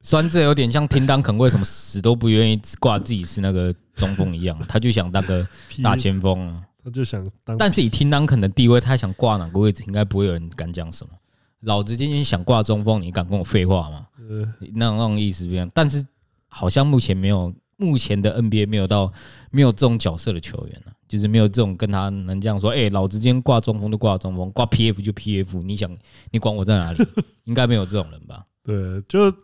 [0.01, 5.47] 虽然这有点像听当肯为什么死都不愿意挂自己是那个中锋一样，他就想当个
[5.81, 7.57] 大前锋，他就想当。
[7.57, 11.13] 但是以听当肯的地位，他想挂哪个位置，应该不会有人敢讲什么。
[11.61, 14.07] 老子今天想挂中锋，你敢跟我废话吗？
[14.73, 15.69] 那种那种意思不一样。
[15.73, 16.05] 但是
[16.47, 19.11] 好像目前没有目前的 NBA 没有到
[19.51, 25.95] 没有这种角色的球员了，就是没有这种跟他能这样说，哎，老子今天挂中锋就挂中锋，挂 PF 就 PF，你想
[26.31, 27.05] 你管我在哪里？
[27.45, 28.45] 应该没有这种人吧？
[28.63, 29.37] 对，就这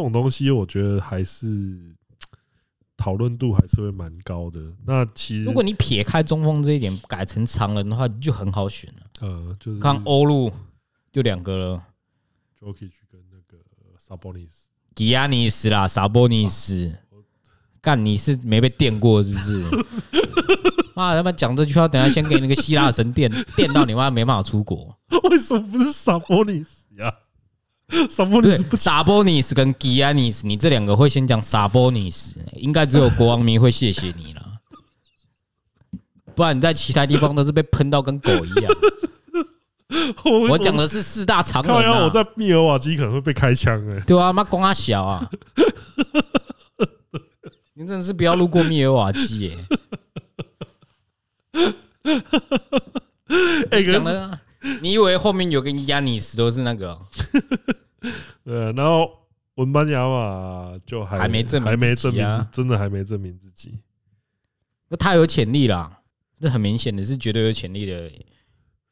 [0.00, 1.94] 种东西，我觉得还是
[2.96, 4.60] 讨论度还是会蛮高的。
[4.86, 9.02] 那其实如果你撇开中锋这一点，改成长人的话，就很好选了。
[9.20, 10.50] 呃，就是看欧陆
[11.12, 11.82] 就两个了
[12.58, 13.58] ，Jokic 跟那个
[13.98, 14.64] Sabonis。
[14.94, 16.96] 吉亚尼斯啦，萨波尼斯，
[17.84, 19.62] 干你是没被电过是不是？
[20.96, 24.96] 妈他妈讲这句话，等下先给那个希腊神电电到你妈没办法出国。
[25.30, 27.12] 为什么不是萨波尼斯呀？
[28.08, 34.42] 萨波尼斯不萨波尼斯跟吉安尼斯，你这两个会先讲萨波尼斯，应该只有国王迷会谢谢你了，
[36.34, 38.72] 不然你在其他地方都是被喷到跟狗一样。
[40.48, 42.04] 我讲的是四大长人啊！
[42.04, 45.28] 我在密尔瓦基可能会被开枪哎，对啊，妈光他小啊！
[47.74, 49.56] 你真的是不要路过密尔瓦基耶！
[53.70, 54.40] 哎，讲的，
[54.80, 56.98] 你以为后面有个亚尼斯都是那个？
[58.44, 59.10] 对，然后
[59.56, 63.80] 文班亚马就还还没证明，还没证明，真的还没证明自己。
[64.88, 66.00] 那他有潜力啦，
[66.40, 68.10] 这很明显的是绝对有潜力的。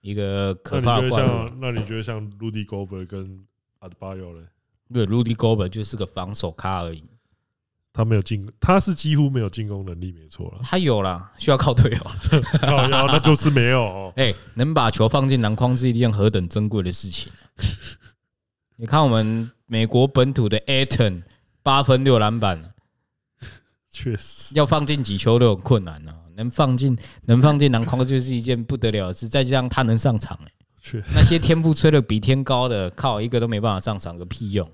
[0.01, 1.49] 一个可怕的怪物。
[1.61, 3.47] 那你觉得像 Rudy Gobert 跟
[3.79, 4.49] Adebayo 呢？
[4.93, 7.05] 对，Rudy Gobert 就是个防守咖而已。
[7.93, 10.61] 他没有进，他是几乎没有进攻能力，没错了。
[10.63, 11.99] 他有啦，需要靠队友。
[12.61, 14.13] 靠腰，那就是没有。
[14.17, 17.31] 哎，能把球放进篮筐是一件何等珍贵的事情。
[18.77, 21.23] 你看我们美国本土的 Ayton，
[21.63, 22.73] 八分六篮板，
[23.91, 26.15] 确实要放进几球都有困难呢。
[26.35, 34.67] 能放进能放进篮筐就是一件不得了的事，再加上他能上场，哎，那些天赋吹的比天高的，靠一个都没办法上场，个屁用！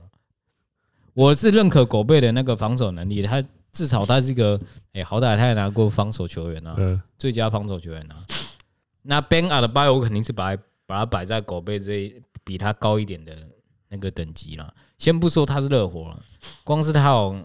[1.18, 4.61] 我是认可狗贝的那个防守能力，他至少他是一个，
[4.92, 8.24] 哎，好歹他也拿过防守球员啊，最佳防守球员啊。
[9.02, 13.37] 那 Bam Adebayo 我肯定是把把他摆在狗贝这一比他高一点的
[13.88, 14.72] 那个等级了。
[14.96, 16.22] 先不说他是热火了，
[16.62, 17.37] 光是他有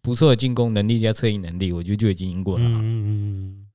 [0.00, 2.64] 不错的进攻能力加策应能力，我觉得就已经赢过了。
[2.64, 3.66] 嗯，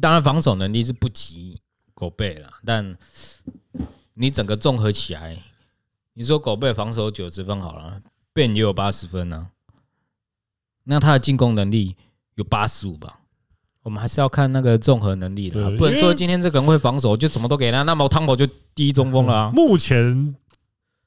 [0.00, 1.60] 当然防守能力是不及
[1.94, 2.96] 狗贝了，但
[4.14, 5.36] 你整个综合起来，
[6.12, 8.00] 你说狗贝防守九十分好了
[8.34, 9.48] ，Ben 也有八十分呢，
[10.82, 11.96] 那他的进攻能力
[12.34, 13.20] 有八十五吧？
[13.82, 19.34] 我们还是要看那个综合能力的，不能说今天这个人会防守就什么都给他，那么汤姆就第一中锋了。
[19.34, 20.34] 啊目前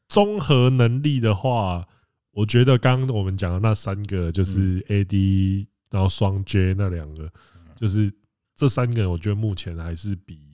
[0.08, 1.88] 综合能力的话。
[2.38, 7.28] 我觉得刚刚我们讲的那三个就是 AD，然后双 J 那两个，
[7.76, 8.14] 就是
[8.56, 10.47] 这三个人，我觉得目前还是比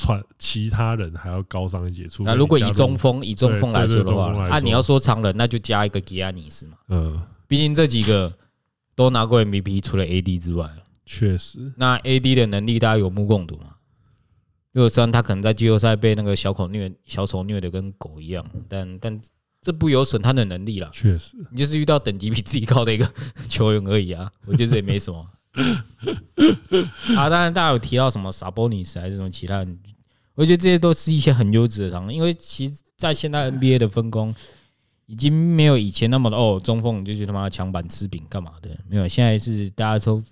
[0.00, 2.06] 传其他人还要高上一截。
[2.20, 6.78] 那如果以中锋以中锋来说的话，啊，你要说常人，那就加一个吉亚尼斯嘛。
[6.88, 8.32] 嗯，毕竟这几个
[8.94, 10.68] 都拿过 MVP，除了 AD 之外，
[11.04, 11.72] 确实。
[11.76, 13.76] 那 AD 的能力大家有目共睹嘛？
[14.72, 19.20] 因为虽然他可能在季后赛被那个小丑虐小丑虐的跟狗一样，但但。
[19.62, 23.06] 这不有损他的能力了，确实，你就是遇到等级比自己高的一个
[23.46, 25.22] 球员而已啊，我觉得这也没什么。
[27.16, 29.78] 啊，当然大家有提到什么 Sabonis 还是什么其他人，
[30.34, 34.34] 我觉得这些都是一些很优质的场，因为其实，在现在 NBA 的分工
[35.06, 40.22] 已经没有以前那么的哦，中锋就去他妈抢板吃饼干嘛的，没有，现在是大家都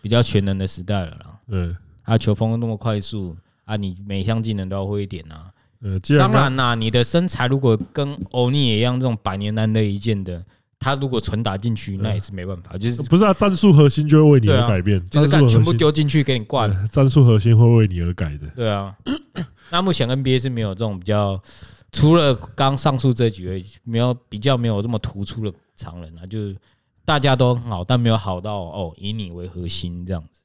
[0.00, 1.40] 比较全能的时代了啦。
[1.48, 5.52] 嗯，啊，球风那么快速啊，你每项技能都要会一点啊。
[5.82, 10.42] 呃，当然啦，你的身材如果跟欧尼一样这种百年难得一见的，
[10.78, 13.32] 他如果纯打进去，那也是没办法，就是不是啊？
[13.32, 18.46] 战术核心就会为你而改变，就是干全部丢进去给你灌，战术核心会为你而改的。
[18.54, 18.96] 对啊，
[19.70, 21.42] 那目前 NBA 是没有这种比较，
[21.92, 26.56] 除了刚上述这几位，没有比较没有这么突出的常人啊，就是
[27.04, 30.40] 大家都很好，但没有好到哦以你为核心这样子。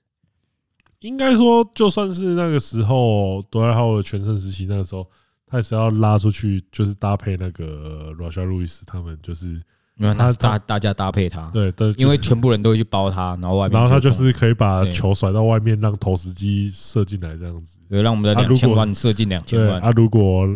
[1.01, 5.05] 应该说，就算是那个时候，多埃豪的全盛时期，那个时候。
[5.47, 9.61] 他也是要拉出去，就是搭配那个 Rashard Lewis 他们，就是
[10.01, 19.79] 因为他大大家搭配他，对，因为全部人都会去包他，然后外面，然后他就是可以把球甩到外面，让投石机射进来这样子，对，让我们的两千万射进两千万。
[19.79, 20.47] 啊，如果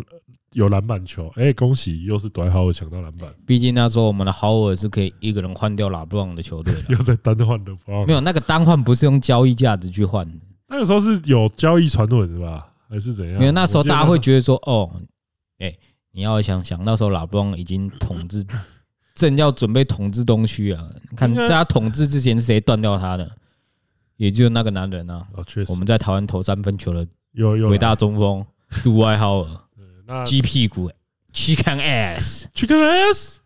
[0.52, 3.30] 有篮板球，哎，恭喜，又是 Dwight Howard 抢到篮板。
[3.46, 7.70] 毕竟那时候我们的 Howard 是可以一个人换掉 LeBron 的球队， 又在单换的，
[8.06, 12.66] 没有那个单换不是用交易价值去换的，那个时候是有交易传闻是吧？
[12.88, 13.34] 还是怎样？
[13.38, 14.90] 因为那时候大家会觉得说，哦，
[15.58, 15.72] 哎，
[16.12, 18.44] 你要想想，那时候拉布朗已经统治，
[19.16, 20.86] 正要准备统治东区啊。
[21.16, 23.28] 看在他统治之前是谁断掉他的？
[24.16, 25.26] 也就那个男人啊。
[25.66, 27.04] 我们在台湾投三分球的
[27.68, 28.46] 伟大中锋
[28.84, 30.90] 杜外豪尔，鸡屁股
[31.32, 33.38] ，chicken ass，chicken ass。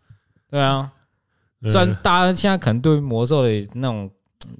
[0.49, 0.91] 对啊，
[1.67, 4.09] 虽然大家现在可能对魔兽的那种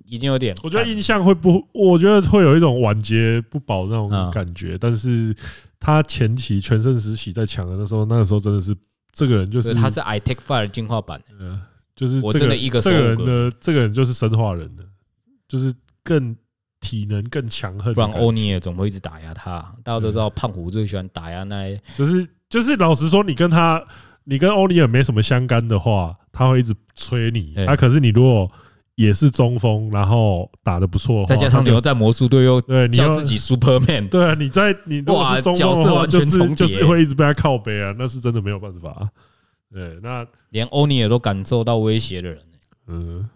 [0.05, 4.77] 已经有点，我觉得印象会不，我觉得会有一种晚节不保那种感觉。
[4.77, 5.35] 但是
[5.79, 8.75] 他前期全盛时期在抢的那时候，那个时候真的是
[9.11, 11.61] 这个人就是他是 I Take Fire 进化版，嗯，
[11.95, 14.83] 就是我真的一个这个人呢这个人就是生化人的，
[15.47, 16.35] 就是更
[16.79, 17.93] 体能更强横。
[17.93, 19.59] 不然欧尼尔总会一直打压他。
[19.83, 23.83] 大家都知道胖虎最喜欢打压那，就是就是老实说，你跟他。
[24.23, 27.55] 你跟欧尼尔没什么相干的话，他会一直催你。
[27.65, 28.49] 啊，可是你如果
[29.01, 39.09] 也是中锋，然后打的不错，再加上你又在魔术队又对你叫自己 Superman，对啊，你在你如果是中锋的话，就是就是会一直被他靠背啊，那是真的没有办法。
[39.73, 42.39] 对，那连欧尼尔都感受到威胁的人，
[42.87, 43.29] 嗯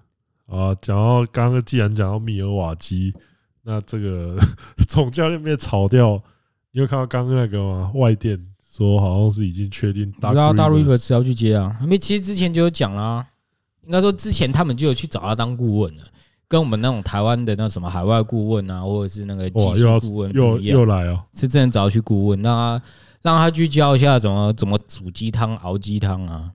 [0.47, 3.13] 啊，讲到刚刚既然讲到米尔瓦基，
[3.63, 4.37] 那这个
[4.87, 6.21] 总教练被炒掉，
[6.71, 7.91] 你有看到刚刚那个吗？
[7.95, 8.45] 外电。
[8.77, 11.73] 说好像是已经确定，知道大 Rivers 要去接啊？
[11.83, 13.25] 因为其实之前就有讲啦，
[13.85, 16.03] 应该说之前他们就有去找他当顾问了，
[16.47, 22.85] 跟我们那种台湾的那什么海外顾问啊，或者是那个技术顾问又又来哦，是真的找他去顾问，让他
[23.21, 26.51] 让他去教一下怎么怎么煮鸡汤、熬鸡汤啊。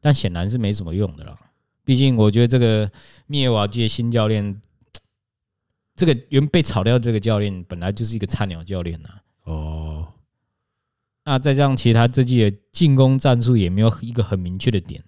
[0.00, 1.36] 但显然是没什么用的啦，
[1.84, 2.88] 毕竟我觉得这个
[3.26, 4.60] 密尔瓦基的新教练，
[5.96, 9.08] 这个原被炒掉这个教练本来就是一个菜鸟教练呐。
[9.44, 10.06] 哦。
[11.24, 15.02] 那再加上，其他这季的进攻战术也没有一个很明确的点。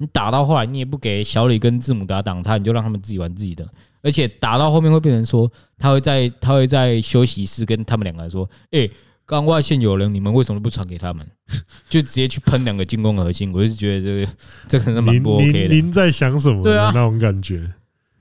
[0.00, 3.68] 你打到后来，你也不给小李跟字母打挡他，你就让他们自己玩自己的。
[4.02, 8.88] 而且打到后面会变成说，他会在他会在休息室跟他们两个人说：“哎，
[9.26, 11.26] 刚外线有人，你们为什么不传给他们？”
[11.90, 13.52] 就直接去喷两个进攻核心。
[13.52, 14.32] 我就觉得这个
[14.68, 15.74] 这个是蛮不 OK 的。
[15.74, 16.62] 您在想什么？
[16.62, 17.70] 对啊，那种感觉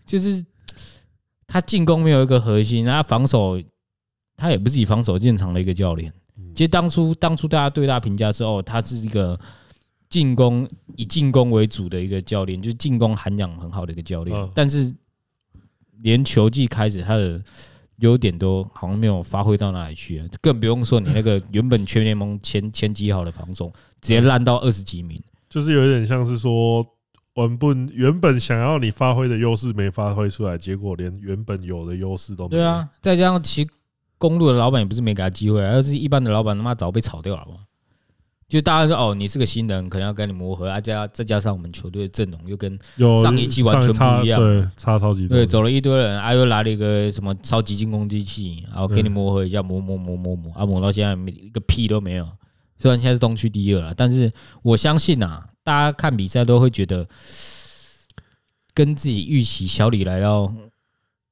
[0.05, 0.45] 就是
[1.47, 3.57] 他进攻没有一个核心，他防守
[4.35, 6.11] 他也不是以防守见长的一个教练。
[6.53, 9.39] 其实当初当初大家对他评价是哦，他是一个
[10.09, 14.49] 进攻以进攻为主的一个教练，就是进攻涵养很好的一个教练。
[14.53, 14.93] 但是
[16.01, 17.41] 连球季开始，他的
[17.97, 26.85] 优点都好像没有发挥到哪里去，更不用说你那个原本全联盟前前几好的防守，直接烂到二十几名，就是有点像是说，
[27.35, 32.61] 原本原本想要你发挥的优势没发挥出来，结果连原本有的优势都没有。
[32.61, 33.67] 对啊，再加上其。
[34.21, 37.61] 公路的老板也不是没给他机会，而是一般的老板他妈早被炒掉了嘛。
[38.49, 42.77] 就大家说哦，你是个新人，可能要跟你磨合，啊加再加上我们球队的阵容又跟
[43.21, 45.37] 上一季完全不一样，对，差超级多。
[45.37, 52.27] 对，走了一堆人，啊又来了一个什么超级进攻机器，然后给你磨合一下，磨磨磨磨磨，啊磨到现在一个屁都没有。
[52.77, 54.31] 虽然现在是东区第二了，但是
[54.63, 57.07] 我相信啊，大家看比赛都会觉得
[58.73, 60.51] 跟自己预期小李来到。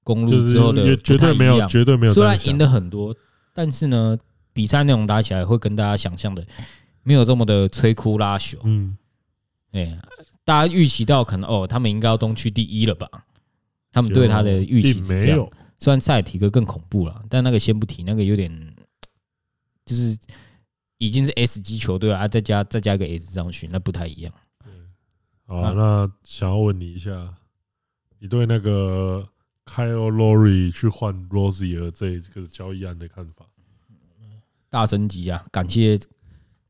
[0.04, 2.14] 公路之后的绝对没有，绝对没有。
[2.14, 3.14] 虽然赢了很多，
[3.54, 4.18] 但是呢，
[4.54, 6.42] 比赛内容打起来会跟大家想象的
[7.08, 8.58] 没有这么的摧枯拉朽。
[8.64, 8.98] 嗯，
[9.72, 9.98] 哎，
[10.44, 13.10] 大家预期到可能哦，他们应该要东区第一了吧？
[13.94, 15.50] 他们对他的预期是这样。
[15.80, 18.76] 虽然赛提哥更恐怖了，但那个先不提，那个有点
[19.86, 20.18] 就是
[20.98, 24.34] 已经是 S 级球队啊，再加再加一个 S 上去，那不太一样。
[25.46, 27.34] 好，那想要问你一下，
[28.20, 29.26] 你对那个
[29.66, 33.46] ？Kyle Lowry 去换 Rosier 这个交易案的看法？
[34.70, 35.46] 大升级啊！
[35.50, 35.98] 感谢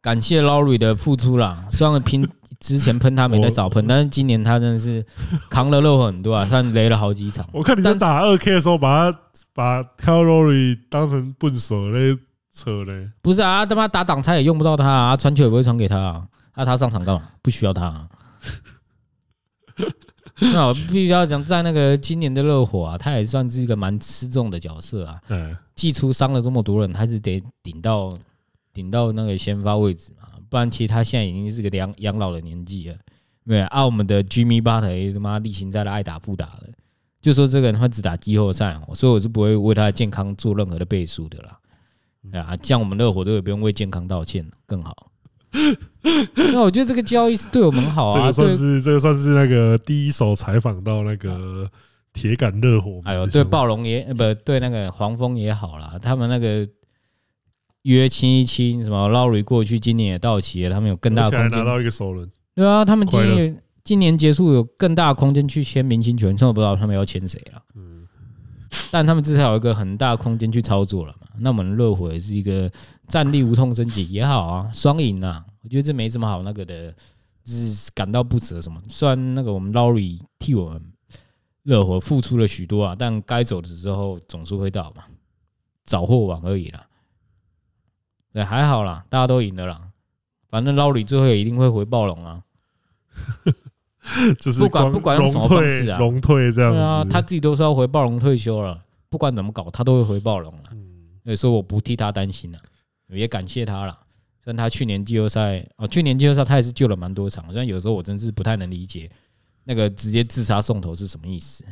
[0.01, 1.65] 感谢 Lowry 的付出啦。
[1.71, 2.27] 虽然拼
[2.59, 5.05] 之前喷他没得少喷，但是今年他真的是
[5.49, 7.47] 扛了肉很多啊，算雷了好几场。
[7.53, 9.19] 我看你在打二 K 的时候，把他
[9.53, 12.17] 把 Kyle Lowry 当成笨手嘞
[12.51, 13.09] 扯嘞。
[13.21, 16.25] 不是啊，他妈打挡拆也用不到他啊，传球也不会传给他啊。
[16.55, 17.21] 那他上场干嘛？
[17.43, 18.07] 不需要他啊。
[20.39, 25.19] 那我必须要讲，在那个今年的热火啊，他也算是一个蛮吃重的角色啊。
[25.29, 28.15] 嗯，季初伤了这么多人，还是得顶到
[28.77, 32.95] 顶到那个先发位置嘛，不然其实他现在已经是个养养老的年纪了。
[33.43, 36.69] 对，啊，我们的 Jimmy Butler 他妈例行在的爱打不打的，
[37.19, 41.59] 就说这个人他只打季后赛，所以我是不会为他的健康做任何的背书的啦。
[42.39, 45.11] 啊，这样我们热火队也不用为健康道歉，更好。
[46.35, 51.67] 那我觉得这个交易是对我们好啊，这个算是这个算是那个第一手采访到那个
[52.13, 56.67] 铁杆热火，哎呦，对暴龙也不对那个黄蜂也好啦，他们那个
[57.87, 68.07] 约清一清什么劳瑞过去今年也到期了，他们有更大的空间拿到一个首轮，对啊，他们今年今年结束有更大的空间去签明星球员，真的不知道他们要签谁了，嗯，
[68.91, 72.71] 但他们至少有一个很大的空间去操作了嘛，那我们热火也是一个。
[73.07, 76.91] 战力无痛升级也好啊，双赢啊，我觉得这没什么好那个的，
[77.41, 78.81] 就是感到不舍什么。
[78.89, 80.83] 虽然那个我们劳瑞替我们
[81.63, 85.05] 热火付出了许多啊，但该走的时候总是会到嘛，
[85.85, 86.85] 早或晚而已啦。
[88.37, 89.81] 对，还好啦，大家都赢了啦，
[90.47, 92.43] 反正老李最后也一定会回暴龙啊。
[94.39, 96.77] 就是不管不管用什么方式啊，龙退这样子。
[96.77, 98.79] 啊，他自己都说要回暴龙退休了，
[99.09, 100.63] 不管怎么搞，他都会回暴龙了。
[101.23, 102.59] 所以说我不替他担心了，
[103.07, 103.97] 也感谢他了。
[104.43, 109.09] 虽然他去年季后赛哦，去年季后赛他也是救了蛮多场，虽然有时候我真是不太能理解
[109.63, 111.65] 那个直接自杀送头是什么意思。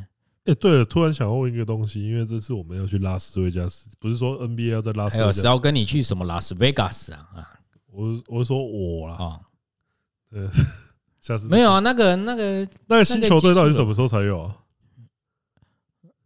[0.46, 7.28] 哎，对了，突然想问一个东西，因为这次我们要去拉斯维加斯，不是说 NBA 要在拉斯维加斯，是要跟你去什么拉斯维加斯啊？
[7.36, 7.50] 啊，
[7.92, 9.40] 我我说我啦，啊，
[10.32, 10.48] 呃，
[11.20, 14.56] 下次没有啊，那个那个那个新球队到底什么时候才有啊？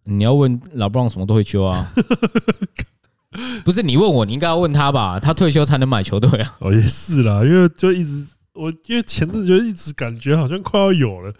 [0.03, 1.89] 你要问老布朗什么都会揪啊。
[3.63, 5.19] 不是你问我，你应该要问他吧？
[5.19, 6.57] 他退休才能买球队啊？
[6.59, 11.31] 哦，也是啦，因为就一直我因为前阵就一直感觉好像快要有了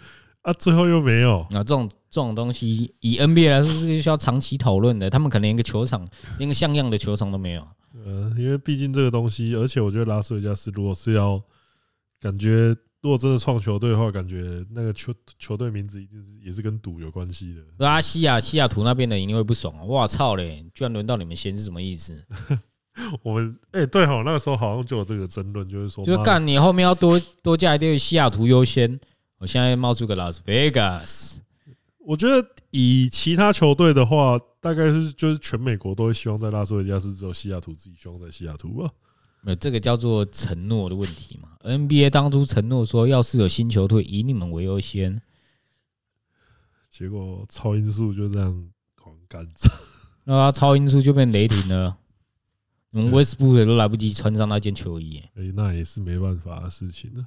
[0.42, 1.46] 啊，最后又没有。
[1.52, 5.10] 那这种这种东西，以 NBA 来说是需要长期讨论的。
[5.10, 7.68] 他们可能连个球场，连个像样的球场都没有。
[8.06, 11.42] 呃，因为毕竟这个东西，而且我觉得拉斯维加斯如果是要
[12.20, 12.76] 感觉。
[13.02, 17.62] 如果真的创球队的话，感觉那个球球队名字一定是也是跟赌有关系的。
[17.78, 19.84] 对啊，西雅西雅图那边的一定会不爽啊！
[19.86, 22.22] 哇操嘞，居然轮到你们先是什么意思？
[23.24, 29.00] 我们哎、欸，对哈，那个时候好像就有这个争论，就是说，就干你后面要多多加一点西雅图优先。
[29.40, 31.42] 我现在冒出个拉斯维加斯，
[32.00, 38.92] 我觉得以其他球队的话，大概是就是全美国都会希望在拉斯维加斯，只有西雅图自己希望在西雅图吧。
[39.42, 45.22] 没有这个叫做承诺的问题嘛？NBA 当初承诺说，要是有新球队，以你们为优先，
[46.90, 49.72] 结果超音速就这样狂干走，
[50.26, 51.98] 那超音速就变雷霆了。
[52.92, 57.26] 我们威斯布鲁克都来不及穿上那件球衣，哎，那也是没办法的事情了。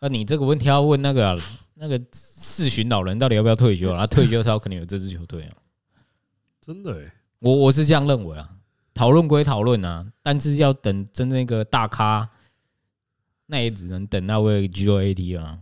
[0.00, 1.38] 那你这个问题要问那个
[1.74, 3.94] 那个四旬老人，到底要不要退休？
[3.94, 5.56] 他退休才有可能有这支球队啊！
[6.60, 8.56] 真的哎，我我是这样认为啊。
[8.92, 12.28] 讨论归讨论啊，但是要等真正一个大咖，
[13.46, 15.58] 那也只能等那位 GOAT 了，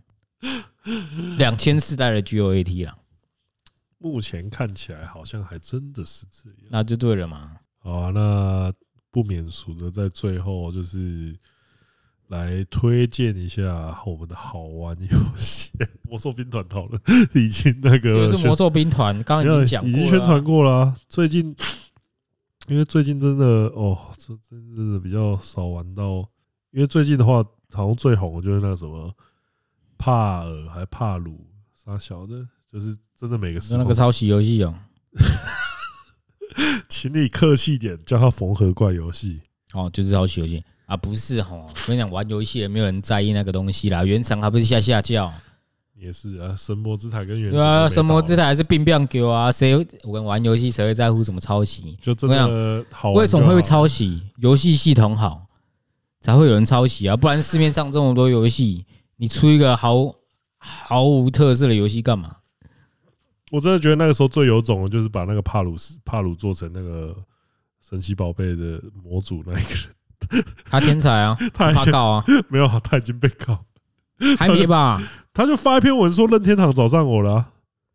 [1.37, 2.99] 两千世代的 GOAT 了。
[3.99, 7.57] 目前看起来好像还真的是这样，那就对了嘛。
[7.79, 8.73] 好啊，那
[9.11, 11.39] 不免俗的在最后就是
[12.29, 13.63] 来推荐一下
[14.07, 15.71] 我们的好玩游戏
[16.03, 17.01] 《魔兽兵团》讨论，
[17.35, 21.55] 已经那个是魔兽兵团，刚刚已经讲过，已经宣传过了，最近。
[22.67, 26.29] 因为最近真的哦，这真的比较少玩到。
[26.71, 29.11] 因为最近的话，好像最红的就是那个什么
[29.97, 34.75] 帕尔还帕鲁啥小的，就是真的每个时那个抄袭游戏哦。
[36.91, 39.41] 请你客气点，叫它缝合怪游戏
[39.73, 41.55] 哦，就是抄袭游戏啊，不是哈。
[41.55, 45.31] 我跟你讲，玩游戏也没有人在意那个东西啦，原厂还不是下下叫。
[45.95, 51.99] 也是啊，神魔之塔跟原对啊，神魔之塔还是并并给啊，谁我跟玩游戏谁会在乎什么抄袭？
[52.01, 54.23] 就真的好，为什么会抄袭？
[54.39, 55.47] 游戏系统好
[56.21, 58.87] 才会有人抄袭啊，不然市面上这么多游戏，
[59.17, 60.15] 你出一个毫
[60.57, 62.37] 毫无特色的游戏干嘛？
[63.51, 67.15] 我真的觉得那个时候最有种的就是把那个帕鲁斯帕鲁做成那个
[67.81, 69.89] 神奇宝贝的模组那一个人，
[70.71, 73.65] 他天才啊， 他怕告啊， 没有，他已经被告。
[74.37, 75.01] 还没吧？
[75.33, 77.51] 他就发一篇文说任天堂找上我了，啊，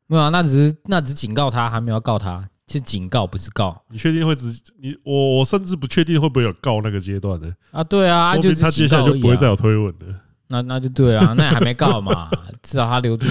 [0.08, 0.30] 没有啊？
[0.30, 3.84] 那只是那只是警告他，还没有告他，是警告不是告。
[3.90, 4.48] 你确定会只
[4.80, 7.54] 你我我甚至不确定会不会有告那个阶段的？
[7.72, 10.16] 啊，对啊，就他接下来就不会再有推文了。
[10.48, 12.30] 那那就对啊，那还没告嘛，
[12.62, 13.28] 至少他留住，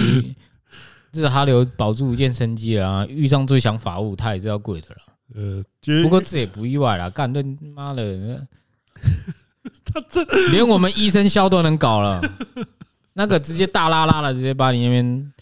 [1.11, 3.05] 至少他留保住一件生机了啊。
[3.07, 4.95] 遇上最强法务，他也是要跪的了。
[5.33, 5.63] 呃，
[6.03, 7.41] 不过这也不意外啦，干这
[7.75, 8.45] 妈的，
[9.85, 12.21] 他这 连我们医生肖都能搞了。
[13.13, 15.33] 那个直接大拉拉的，直接把你那边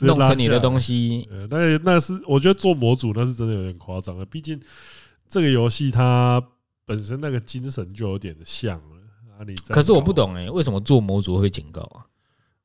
[0.00, 1.28] 弄成你的东西。
[1.30, 4.24] 呃，那那是我觉得做模组那是真的有点夸张了。
[4.26, 4.60] 毕竟
[5.28, 6.42] 这个游戏它
[6.84, 9.44] 本身那个精神就有点像了啊。
[9.46, 12.02] 你可是我不懂哎，为什么做模组会警告啊？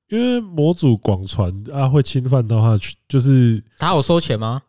[0.08, 4.64] 因为模组广传啊，会侵犯到他，就是他有收钱吗？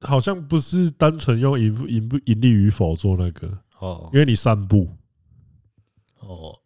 [0.00, 3.48] 好像不是单纯用盈盈不盈利与否做那个
[3.80, 4.88] 哦，因为你散步
[6.20, 6.58] 哦。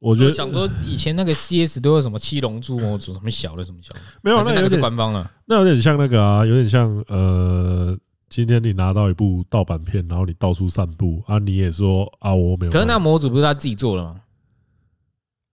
[0.00, 12.72] 我觉得想说以前那个 CS 都有什么七龙珠模组，什么小的什么小的，没有，那个是官方的，那有点像那个啊，有点像呃，今天你拿到一部盗版片，然后你到处散步啊，你也说啊，我没有。
[12.72, 14.20] 可是那个模组不是他自己做的吗？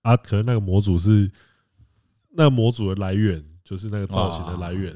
[0.02, 1.32] 啊，可能那个模组是
[2.36, 4.94] 那个模组的来源，就是那个造型的来源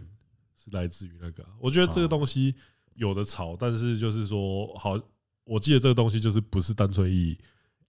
[0.65, 1.45] 是来自于那个。
[1.59, 2.53] 我觉得这个东西
[2.95, 4.99] 有的炒，但是就是说好，
[5.43, 7.37] 我记得这个东西就是不是单纯以。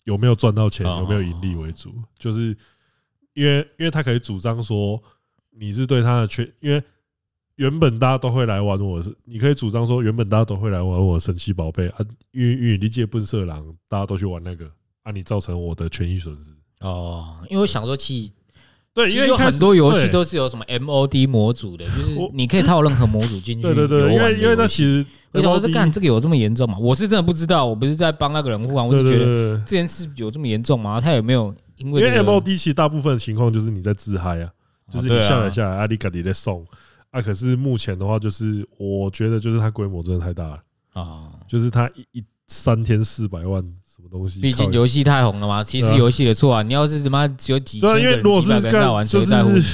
[0.05, 0.87] 有没有赚到钱？
[0.87, 1.93] 有没有盈利为主？
[2.16, 2.57] 就是
[3.33, 5.03] 因为，因为他可以主张说
[5.51, 6.81] 你是对他的缺，因为
[7.57, 11.99] 原本大家都会来玩我，是你可以主张说原本大家都会来玩我神奇宝贝啊，
[12.31, 14.70] 因为因为理解笨色狼，大家都去玩那个，
[15.03, 16.53] 啊，你造成我的权益损失。
[16.83, 18.33] 哦，因为我想说，其
[18.97, 23.61] 对，因为有很多游戏都是有什么 MOD 模组的，就是你可以套任何模组进去。
[23.68, 26.78] 对对对，因为因为那其实我想说，干这个有这么严重吗？
[26.80, 30.99] 我是真的不知道，我不是在帮那个人护航，我是觉得这件事有这么严重吗？
[30.99, 32.01] 他有没有因为？
[32.01, 34.51] 因为 MOD 其实大部分情况就是你在自嗨啊，
[34.90, 36.64] 就是你下来下来，阿里嘎迪在送
[37.11, 37.20] 啊。
[37.20, 40.59] 可是目前的话，就是我觉得就是它规模真的太大了
[40.94, 43.62] 啊，就是它一一三天四百万。
[43.97, 44.40] 什么东西？
[44.40, 45.64] 毕竟游戏太红了嘛。
[45.64, 49.61] 其实游戏的错啊，你要是什么只有几千个人、几百个人在玩，谁在乎你？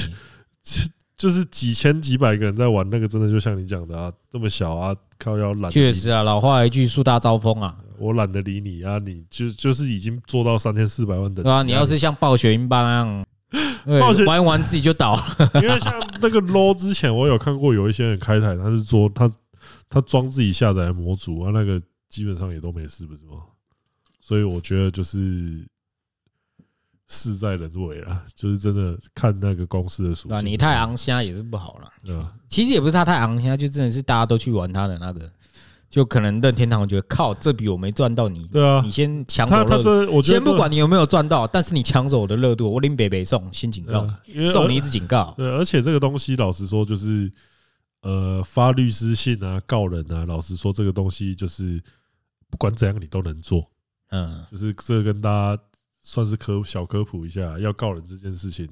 [1.15, 5.69] 就是几千几百个人在玩，那个真的就像你讲的啊，这么小啊，靠要懒。
[5.69, 7.75] 确实啊，老话一句，树大招风啊。
[7.97, 11.43] 我懒得理你啊，你就就是已经做到三千四百万的。
[11.43, 13.25] 对啊，你要是像暴雪英霸那样，
[14.25, 15.51] 玩完自己就倒了。
[15.61, 19.31] 因为像那个 low 之前，我有看过有一些人开台，他是做他
[19.89, 23.43] 他装自己下载的模组啊，那个基本上也都没事，不是吗？
[24.25, 25.67] 所以我觉得就是
[27.09, 30.45] 事在人为啊， 就是真的看那个公司的属性。
[30.45, 31.91] 你太昂虾也是不好了。
[32.05, 35.29] 对啊，其实也不是他太昂虾，就真的是大家都去玩他的那个，
[35.89, 40.21] 就可能任天堂觉得靠，这笔我没赚到你，对啊，你先抢走热度。
[40.21, 44.07] 先不管你有没有赚到，但是你抢走我的热度，我拎北北送先警告，
[44.47, 45.33] 送你一次警告。
[45.35, 47.29] 对，而且这个东西老实说，就是
[48.03, 51.83] 呃发律师信啊，告人啊，老实说这个东西就是
[52.49, 53.69] 不管怎样你都能做。
[54.13, 55.61] 嗯，就是这跟大家
[56.03, 58.69] 算是科小科普一下，要告人这件事情，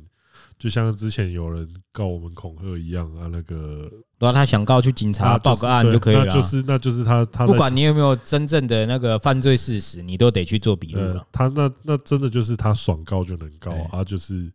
[0.60, 11.26] 就像之前有人告我们恐吓一样啊，那个，如果他想告去警察报个案就可以了，就是那就是他他不管你有没有真正的那个犯罪事实，你都得去做笔录了。
[11.32, 14.52] 他那那真的就是他爽告就能告啊，就是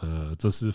[0.00, 0.72] 呃，这是。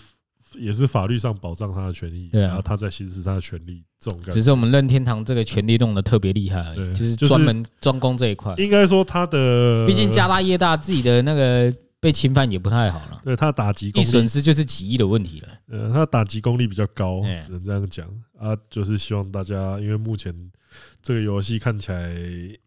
[0.59, 4.33] 也是法律上保障他的权益，对啊，然后他在行使他的权利，这种感觉。
[4.33, 8.53] 只是我们任天堂这个权利弄得特别厉害而已，就是专门专攻这一块。
[8.57, 13.21] 应该说他的，毕竟家大业大，自己的那个被侵犯也不太好了。
[13.23, 15.47] 对他打击一损失就是几亿的问题了。
[15.71, 18.55] 呃，他打击功力比较高，只能这样讲啊。
[18.69, 20.33] 就是希望大家，因为目前
[21.01, 22.07] 这个游戏看起来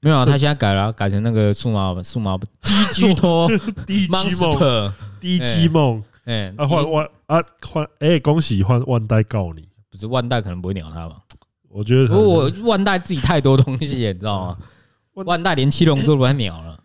[0.00, 3.48] 没有啊，他现在改了，改成那个数码数码低巨托
[3.86, 6.02] 低级梦低级梦。
[6.28, 11.16] 哎，啊换万啊换哎，恭喜换万代告你，不是万代可能不会鸟他吧？
[11.70, 14.58] 我觉得，我万代自己太多东西，你知道吗？
[15.24, 16.78] 万代连七龙珠都不鸟了。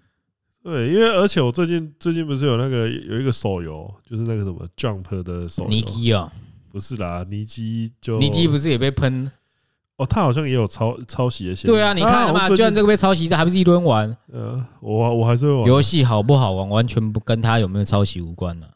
[0.64, 5.70] 对，因为而且我最近最近不是有那个有一个手游，就是那个什么 Jump 的手游。
[5.70, 6.32] 尼基啊？
[6.72, 9.30] 不是啦，尼基就尼基不是也被喷？
[9.98, 11.74] 哦，他好像也有抄抄袭的嫌疑。
[11.74, 14.16] 对啊，你看嘛，就算这个被抄袭，这还不是一堆人玩？
[14.32, 15.66] 呃，我我还是会玩。
[15.68, 18.68] 游戏好不好玩，完全不跟他有没有抄袭无关的。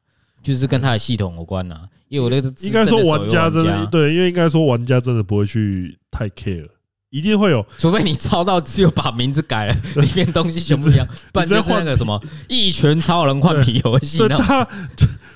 [0.41, 6.67] 就是跟他的系统有关呐，因为我那个应该说玩家真的对，因为应该说玩家真的不会去太 care，
[7.09, 14.19] 一定会有，除非你抄到只有把名字改了，里面东西全部一样，不然就是那个什么一拳超人换皮游戏，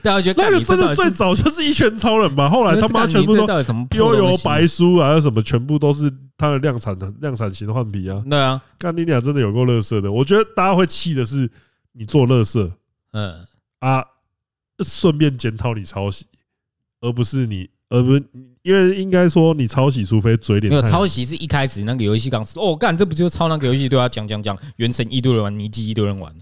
[0.04, 3.45] 大家觉得那个真的最早就是一拳超人吧，后来他妈全部都
[3.97, 11.49] 悠游白书啊什么，全部都是他的量产的量产型的换皮啊，对啊，干你俩真的有够乐色的，我觉得大家会气的是
[11.91, 12.72] 你做乐色，
[13.12, 13.45] 嗯。
[13.80, 14.06] 啊。
[14.84, 16.26] 顺便检讨你抄袭，
[17.02, 18.24] 而不是你，而不是
[18.62, 20.70] 因为应该说你抄袭，除非嘴脸。
[20.70, 23.90] 没有抄袭是一开始那个游戏刚哦，干这不就抄那个游戏？
[23.90, 26.34] 对他讲讲讲，原神一堆人玩，尼基一堆人玩。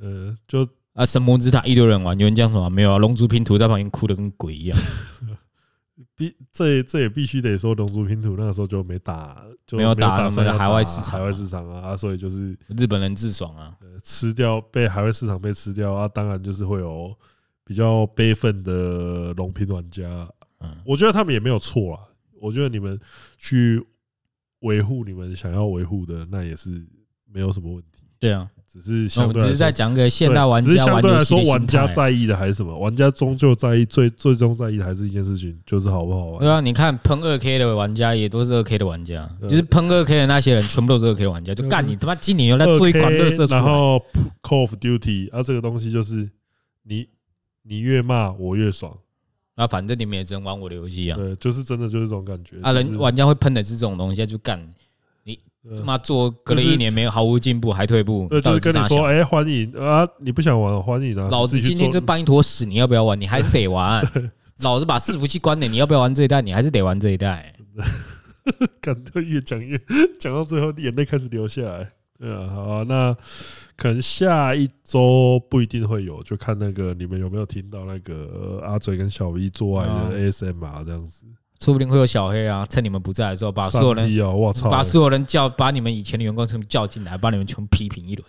[0.00, 2.98] 呃，就啊，神魔之塔一堆人玩，有人讲什么没有啊？
[2.98, 4.78] 龙族拼图在旁边哭的跟鬼一样。
[6.14, 13.74] 必这这也必须得说，龙族拼图那个时候就没打，就没有打我们的海外市场，海外市场啊，所以就是日本人自爽啊，
[14.04, 17.14] 吃掉被海外市场被吃掉啊，当然就是会有。
[17.66, 20.04] 比较悲愤的龙平玩家，
[20.60, 22.00] 嗯，我觉得他们也没有错啊。
[22.40, 22.96] 我觉得你们
[23.36, 23.84] 去
[24.60, 26.70] 维护你们想要维护的，那也是
[27.32, 28.04] 没有什么问题。
[28.20, 32.78] 对啊，只是相对只是在讲给现代玩家，只是相对来说，玩家在意的还是什么？
[32.78, 36.38] 玩家终究在意最最终在意的还是一件事情，就是好不好玩。
[36.38, 44.00] 对啊，你看喷二 K 的玩家也都是二 K 的玩家，就是喷二 K 的那些人全部都是二 K 的玩家，就干你他妈今年又在做一款乐色出来，然后
[44.40, 46.30] Call of Duty 啊，这个东西就是
[46.84, 47.08] 你。
[47.68, 48.96] 你越骂我越爽，
[49.56, 51.16] 那反正你们也只能玩我的游戏啊。
[51.16, 52.56] 对，就是真的就是这种感觉。
[52.62, 54.60] 啊，人玩家会喷的是这种东西，就干
[55.24, 55.38] 你
[55.76, 58.28] 他妈做隔了一年没有毫无进步，还退步。
[58.30, 60.06] 对，就是跟你说，哎，欢迎啊！
[60.20, 61.28] 你不想玩，欢迎啊！
[61.28, 63.20] 老子今天就搬一坨屎，你要不要玩？
[63.20, 64.00] 你还是得玩。
[64.62, 66.40] 老子把伺服器关了，你要不要玩这一代？
[66.40, 67.52] 你还是得玩这一代。
[68.80, 69.76] 感觉越讲越
[70.20, 71.90] 讲到最后，眼泪开始流下来。
[72.16, 73.16] 对啊，好啊，那。
[73.76, 81.26] 可能下一周不一定会有，就看那个你们有没有听到那个阿嘴跟小 V 做爱的 ASMR 这样子，
[81.60, 84.10] 说不定会有小黑啊，趁你们不在的时候，把所有人，
[84.70, 88.26] 把所有人叫，把你们以前的员工全部叫进来，把你们全部批评一轮。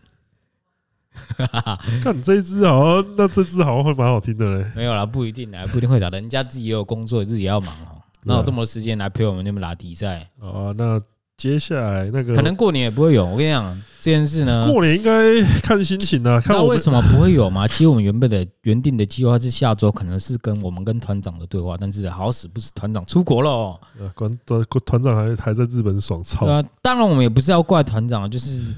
[2.03, 4.71] 看你这一支好像，那这支好像会蛮好听的嘞。
[4.75, 6.09] 没有啦，不一定啦，不一定会打。
[6.09, 8.01] 人家自己也有工作，自己也要忙哦。
[8.23, 10.29] 哪有这么多时间来陪我们那边打比赛？
[10.39, 10.99] 哦，那。
[11.37, 13.23] 接下来那个可能过年也不会有。
[13.23, 16.41] 我跟你讲这件事呢，过年应该 看心情啊。
[16.41, 17.65] 看为什么不会有吗？
[17.69, 23.79] 其实我们原本的原定的计划是下周可能是跟我们跟团长的对话，但是好死不死团长出国了。
[24.15, 26.47] 团团团长还还在日本爽操。
[26.47, 28.73] 啊，当然我们也不是要怪团长，就是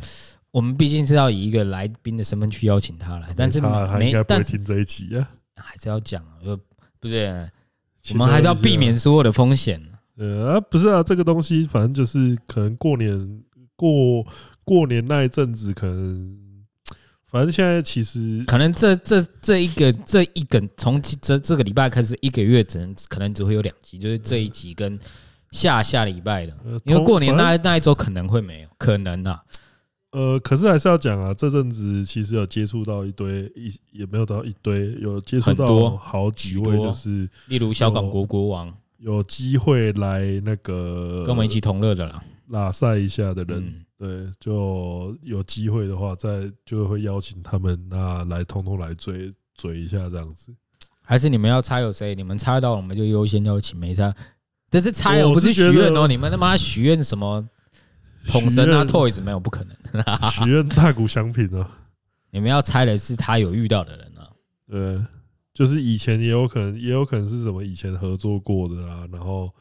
[0.51, 6.60] 我们毕竟是要以一个来宾的身份去邀请他来，但是没应该不会听这一集啊，还是要讲，就
[6.99, 7.49] 不是
[8.12, 9.82] 我们还是要避免所有的风险。
[10.20, 13.41] 呃啊，不是啊，这个东西反正就是可能过年
[13.78, 14.22] 过
[14.65, 16.38] 过年那一阵子，可能
[17.26, 24.99] 反正现在其实可能这这这一个这一个从这这个礼拜开始一个月只能可能只会有两集，就是这一集跟
[25.51, 26.53] 下下礼拜的，
[26.84, 29.41] 因为过年那那一周可能会没有可能啊。
[30.11, 38.76] 呃，可是还是要讲啊，这阵子其实有接触到一堆一也没有到一堆，有接触到好几位，就是例如小港国国王。
[39.00, 50.54] 有机会来那个跟我们一起同乐的啦，拉赛一下的人，对，就有机会的话，再就会邀请他们那来通通来追追一下这样子。
[51.04, 52.14] 还是你们要猜有谁？
[52.14, 54.14] 你们猜到我们就优先邀请，没猜？
[54.70, 56.08] 这是猜我，不是许愿哦。
[56.08, 57.47] 你们他妈许愿什么？
[58.28, 59.76] 统神啊，Toys 没有，不可能。
[60.30, 61.68] 许愿大谷翔平啊！
[62.30, 64.30] 你们要猜的是他有遇到的人啊？
[64.70, 65.00] 对。
[65.60, 69.53] 就是以前也有可能，也有可能是什么以前合作过的啊，然后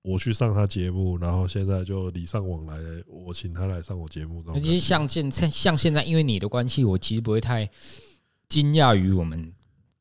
[0.00, 2.74] 我去上他节目，然后现在就礼尚往来，
[3.06, 4.42] 我请他来上我节目。
[4.54, 7.68] 其实像现像现在，因为你的关系，我其实不会太
[8.48, 9.52] 惊讶于我们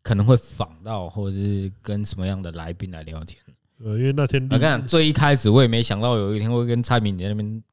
[0.02, 3.38] 可能会访到，或者是跟什么样的来宾来聊天。
[3.84, 7.64] 呃，因为那天我看最一开始我也没想到有一天会跟蔡明在那边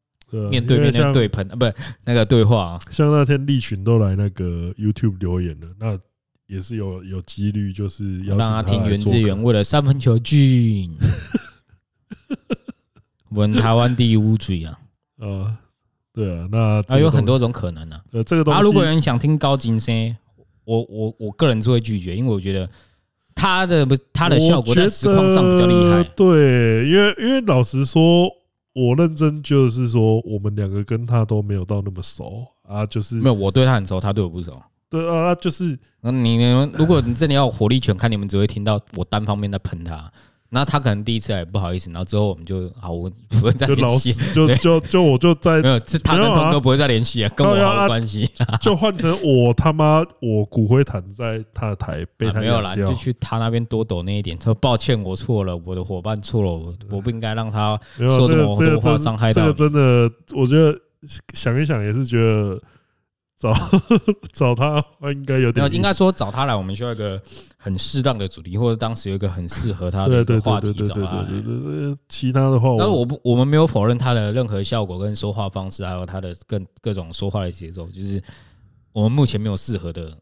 [0.50, 1.72] 面对面的对喷啊，不是
[2.04, 2.76] 那个对话。
[2.90, 5.96] 像那天立群都来那个 YouTube 留言了，那。
[6.46, 10.94] 也是有有几率，就是要让他听原汁原味的三分球菌。
[13.30, 14.78] 我们台湾第一乌嘴啊！
[15.16, 15.56] 呃，
[16.12, 17.98] 对啊，那啊有很多种可能啊。
[18.12, 20.14] 呃，这个东西，啊，如果有人想听高金声，
[20.64, 22.68] 我我我个人是会拒绝，因为我觉得
[23.34, 26.04] 他的不他的效果在实况上比较厉害。
[26.14, 28.28] 对，因为因为老实说，
[28.74, 34.60] 我认真就是说，我们两个跟他都没有到那么熟啊，就是没有，我对他很熟，他对我不熟。
[34.92, 40.12] 对啊，就是那你们，如果你真的要火力全开，你们只会听到我单方面在喷他。
[40.54, 48.30] 那他可能第一次也不好意思，然后之后我们就好，我不会再联系，就就就我就在没有，是他跟童哥不会再联系啊，跟我好关系。
[48.60, 59.40] 就换成我他妈我骨灰坛在他的台被他没有啦，就去他那边多抖那一点，说抱歉，我错了，我的伙伴错了，我我不应该让他说这么多话伤害到。
[59.40, 60.78] 这个真的，我觉得
[61.32, 62.60] 想一想也是觉得。
[63.42, 63.52] 找
[64.32, 65.74] 找他，应该有点。
[65.74, 67.20] 应该说找他来，我们需要一个
[67.56, 71.26] 很适当的主题，或者当时有一个很适合他的一个话题找他。
[72.08, 77.88] 其他的话，但是我不，我们没有否认他的任何效果跟说话方式，还有他的各各种说话的节奏。
[77.88, 78.22] 就是
[78.92, 80.16] 我们目前没有适合的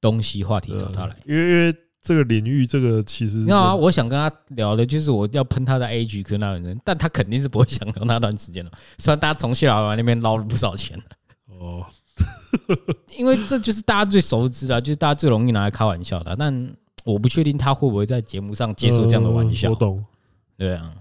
[0.00, 3.36] 东西话题找他来，因为因为这个领域，这个其实。
[3.40, 8.72] 你好，我想跟他聊的就是我要喷他的 AG 跟那个人，但他肯定是不会想聊那段时间的。
[8.96, 10.98] 虽然大家从谢老板那边捞了不少钱
[11.46, 11.84] 哦。
[13.16, 16.36] 因为这就是大家最熟知的，就是大家最容易拿来开玩笑的。
[16.36, 19.70] 但我不确定他会不会在节目上接受这样的玩笑。
[19.70, 20.04] 我懂，
[20.56, 20.92] 对啊，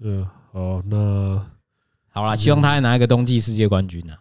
[0.00, 1.46] 嗯，好，那
[2.08, 4.14] 好啦，希望他拿一个冬季世界冠军呢，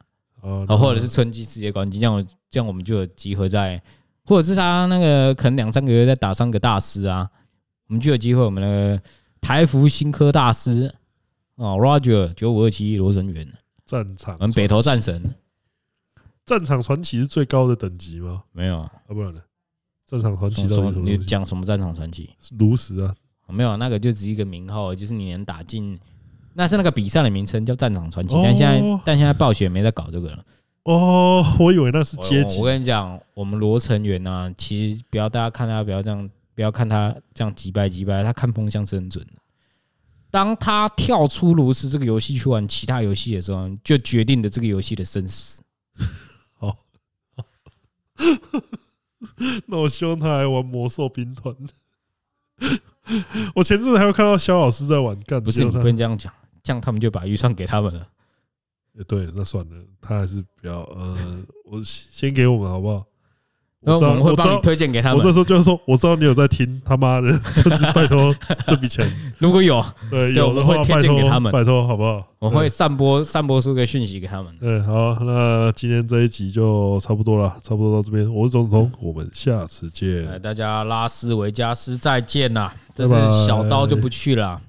[0.68, 3.82] 啊，或者是春季世界冠军，这样这样我们就有机会在，
[4.26, 7.30] 或者是他那个可能两三个月再打上个大师啊，
[7.88, 8.42] 我们就有机会。
[8.42, 9.02] 我们那个
[9.42, 10.94] 台服新科大师
[11.56, 13.52] 啊，Roger 九五二七罗神元
[13.86, 15.34] 战场，我们北投战神。
[16.48, 18.42] 战场传奇是最高的等级吗？
[18.54, 19.42] 没有啊，不然呢？
[20.10, 21.02] 战场传奇到底什么？
[21.02, 22.30] 你讲什么战场传奇？
[22.58, 23.14] 炉石啊，
[23.50, 26.00] 没有，那个就只是一个名号，就是你能打进，
[26.54, 28.34] 那是那个比赛的名称叫战场传奇。
[28.42, 30.46] 但现在，但现在暴雪没在搞这个了。
[30.84, 32.62] 哦，我以为那是阶级。
[32.62, 39.34] 我跟你讲，我们罗成元啊，其实不要大家看他，不要这样，不要看他这样几败几败，他看风向是很准的。
[40.32, 45.62] 当他跳出炉石这个游戏去玩其他游戏的时候，就决定了这个游戏的生死。
[49.68, 51.56] 那我希望他来玩魔兽兵团。
[53.56, 58.08] 我前阵子还有看到肖老师在玩，干，不是你不能这样讲，这样他们就把预算给他们了。
[59.08, 63.06] 对，那算了，他还是比较呃，我先给我们好不好？
[63.82, 65.18] 然后我们会帮你推荐给他们。
[65.18, 67.32] 我这时候就是说，我知道你有在听，他妈的，
[67.64, 69.08] 就是拜托这笔钱，
[69.38, 72.26] 如果有，对，有的话推荐给他们，拜托好不好？
[72.40, 74.54] 我会散播散播出个讯息给他们。
[74.62, 78.32] 嗯，好，那今天这一集就差不多了，差不多到这边。
[78.34, 80.40] 我是总统，我们下次见。
[80.42, 82.72] 大家拉斯维加斯再见呐！
[82.96, 83.14] 这次
[83.48, 84.60] 小刀就不去了。